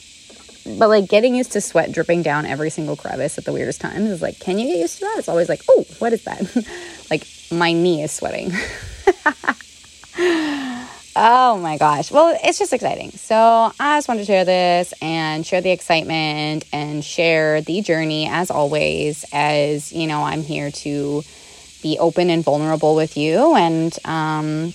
but 0.79 0.89
like 0.89 1.07
getting 1.07 1.35
used 1.35 1.51
to 1.51 1.61
sweat 1.61 1.91
dripping 1.91 2.23
down 2.23 2.45
every 2.45 2.71
single 2.71 2.95
crevice 2.95 3.37
at 3.37 3.45
the 3.45 3.53
weirdest 3.53 3.81
times 3.81 4.09
is 4.09 4.21
like, 4.21 4.39
can 4.39 4.57
you 4.57 4.65
get 4.65 4.79
used 4.79 4.97
to 4.97 5.01
that? 5.01 5.19
It's 5.19 5.29
always 5.29 5.47
like, 5.47 5.61
oh, 5.69 5.85
what 5.99 6.11
is 6.11 6.23
that? 6.23 6.41
like 7.09 7.27
my 7.51 7.73
knee 7.73 8.03
is 8.03 8.11
sweating. 8.11 8.51
oh 11.15 11.57
my 11.61 11.77
gosh. 11.77 12.11
Well, 12.11 12.37
it's 12.43 12.59
just 12.59 12.73
exciting. 12.73 13.11
So 13.11 13.35
I 13.79 13.97
just 13.97 14.07
wanted 14.07 14.21
to 14.21 14.25
share 14.25 14.45
this 14.45 14.93
and 15.01 15.45
share 15.45 15.61
the 15.61 15.71
excitement 15.71 16.65
and 16.73 17.03
share 17.03 17.61
the 17.61 17.81
journey 17.81 18.27
as 18.29 18.51
always, 18.51 19.25
as 19.31 19.93
you 19.93 20.07
know, 20.07 20.23
I'm 20.23 20.41
here 20.41 20.71
to 20.71 21.23
be 21.81 21.97
open 21.99 22.29
and 22.29 22.43
vulnerable 22.43 22.95
with 22.95 23.15
you. 23.17 23.55
And 23.55 23.95
um, 24.05 24.73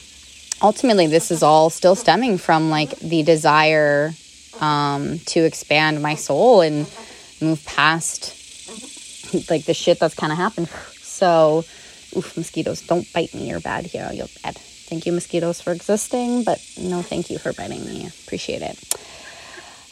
ultimately, 0.63 1.07
this 1.07 1.31
is 1.31 1.43
all 1.43 1.71
still 1.71 1.95
stemming 1.95 2.39
from 2.39 2.71
like 2.71 2.99
the 3.01 3.23
desire 3.23 4.13
um, 4.61 5.19
to 5.27 5.41
expand 5.41 6.03
my 6.03 6.15
soul 6.15 6.61
and 6.61 6.87
move 7.41 7.65
past 7.65 8.37
like 9.49 9.65
the 9.65 9.75
shit 9.75 9.99
that's 9.99 10.15
kind 10.15 10.33
of 10.33 10.39
happened. 10.39 10.69
So, 11.03 11.65
Oof, 12.17 12.37
mosquitoes, 12.37 12.83
don't 12.83 13.11
bite 13.13 13.35
me. 13.35 13.49
You're 13.49 13.61
bad 13.61 13.87
here. 13.87 14.11
You're 14.13 14.29
bad. 14.43 14.57
Thank 14.57 15.07
you, 15.07 15.13
mosquitoes, 15.13 15.61
for 15.61 15.73
existing, 15.73 16.43
but 16.43 16.61
no 16.81 17.03
thank 17.03 17.31
you 17.31 17.39
for 17.39 17.53
biting 17.53 17.85
me. 17.85 18.09
Appreciate 18.25 18.63
it. 18.63 18.77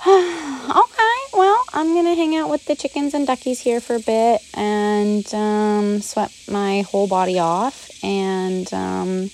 okay, 0.07 1.19
well, 1.33 1.65
I'm 1.73 1.95
gonna 1.95 2.15
hang 2.15 2.37
out 2.37 2.51
with 2.51 2.65
the 2.67 2.75
chickens 2.75 3.15
and 3.15 3.27
duckies 3.27 3.61
here 3.61 3.81
for 3.81 3.97
a 3.97 4.01
bit 4.01 4.43
and 4.55 5.33
um, 5.35 6.01
sweat 6.01 6.33
my 6.51 6.83
whole 6.83 7.07
body 7.07 7.39
off. 7.39 7.91
And 8.03 8.73
um, 8.73 9.31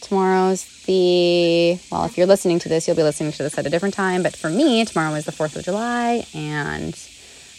tomorrow's 0.00 0.84
the 0.86 1.78
well, 1.90 2.04
if 2.04 2.16
you're 2.16 2.26
listening 2.26 2.60
to 2.60 2.68
this, 2.68 2.86
you'll 2.86 2.96
be 2.96 3.02
listening 3.02 3.32
to 3.32 3.42
this 3.42 3.58
at 3.58 3.66
a 3.66 3.70
different 3.70 3.94
time. 3.94 4.22
But 4.22 4.36
for 4.36 4.48
me, 4.48 4.84
tomorrow 4.84 5.14
is 5.14 5.24
the 5.24 5.32
4th 5.32 5.56
of 5.56 5.64
July, 5.64 6.26
and 6.34 6.94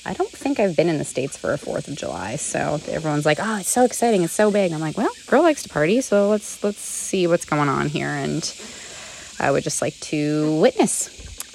I 0.08 0.14
don't 0.14 0.32
think 0.32 0.60
I've 0.60 0.76
been 0.76 0.88
in 0.88 0.98
the 0.98 1.04
States 1.04 1.36
for 1.36 1.54
a 1.54 1.58
4th 1.58 1.90
of 1.90 1.96
July. 1.96 2.38
So 2.38 2.80
everyone's 2.88 3.26
like, 3.26 3.40
oh, 3.42 3.58
it's 3.58 3.70
so 3.70 3.84
exciting. 3.84 4.24
It's 4.24 4.32
so 4.32 4.50
big. 4.50 4.72
I'm 4.72 4.80
like, 4.80 4.98
well, 4.98 5.12
girl 5.28 5.42
likes 5.42 5.64
to 5.64 5.70
party. 5.70 6.00
So 6.00 6.30
let's, 6.30 6.64
let's 6.64 6.80
see 6.80 7.28
what's 7.28 7.44
going 7.44 7.68
on 7.68 7.90
here. 7.90 8.08
And 8.08 8.42
I 9.38 9.52
would 9.52 9.64
just 9.64 9.82
like 9.82 10.00
to 10.00 10.62
witness. 10.62 11.10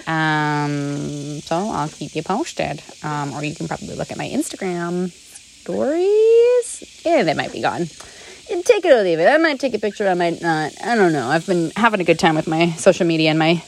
Um, 0.07 1.41
so 1.41 1.57
I'll 1.57 1.89
keep 1.89 2.15
you 2.15 2.23
posted. 2.23 2.83
Um, 3.03 3.33
or 3.33 3.43
you 3.43 3.55
can 3.55 3.69
probably 3.69 3.95
look 3.95 4.11
at 4.11 4.19
my 4.19 4.29
Instagram 4.29 5.11
stories. 5.11 7.03
Yeah, 7.07 7.23
they 7.23 7.35
might 7.35 7.53
be 7.53 7.63
gone. 7.63 7.87
Take 7.87 8.85
it 8.85 8.93
or 8.93 9.03
leave 9.03 9.19
it. 9.19 9.29
I 9.29 9.39
might 9.39 9.61
take 9.61 9.73
a 9.73 9.79
picture. 9.79 10.07
I 10.07 10.15
might 10.15 10.43
not. 10.43 10.73
I 10.85 10.95
don't 10.95 11.15
know. 11.15 11.27
I've 11.27 11.47
been 11.47 11.73
having 11.75 12.01
a 12.01 12.05
good 12.05 12.19
time 12.19 12.35
with 12.35 12.47
my 12.47 12.73
social 12.73 13.07
media 13.07 13.31
and 13.31 13.39
my 13.39 13.65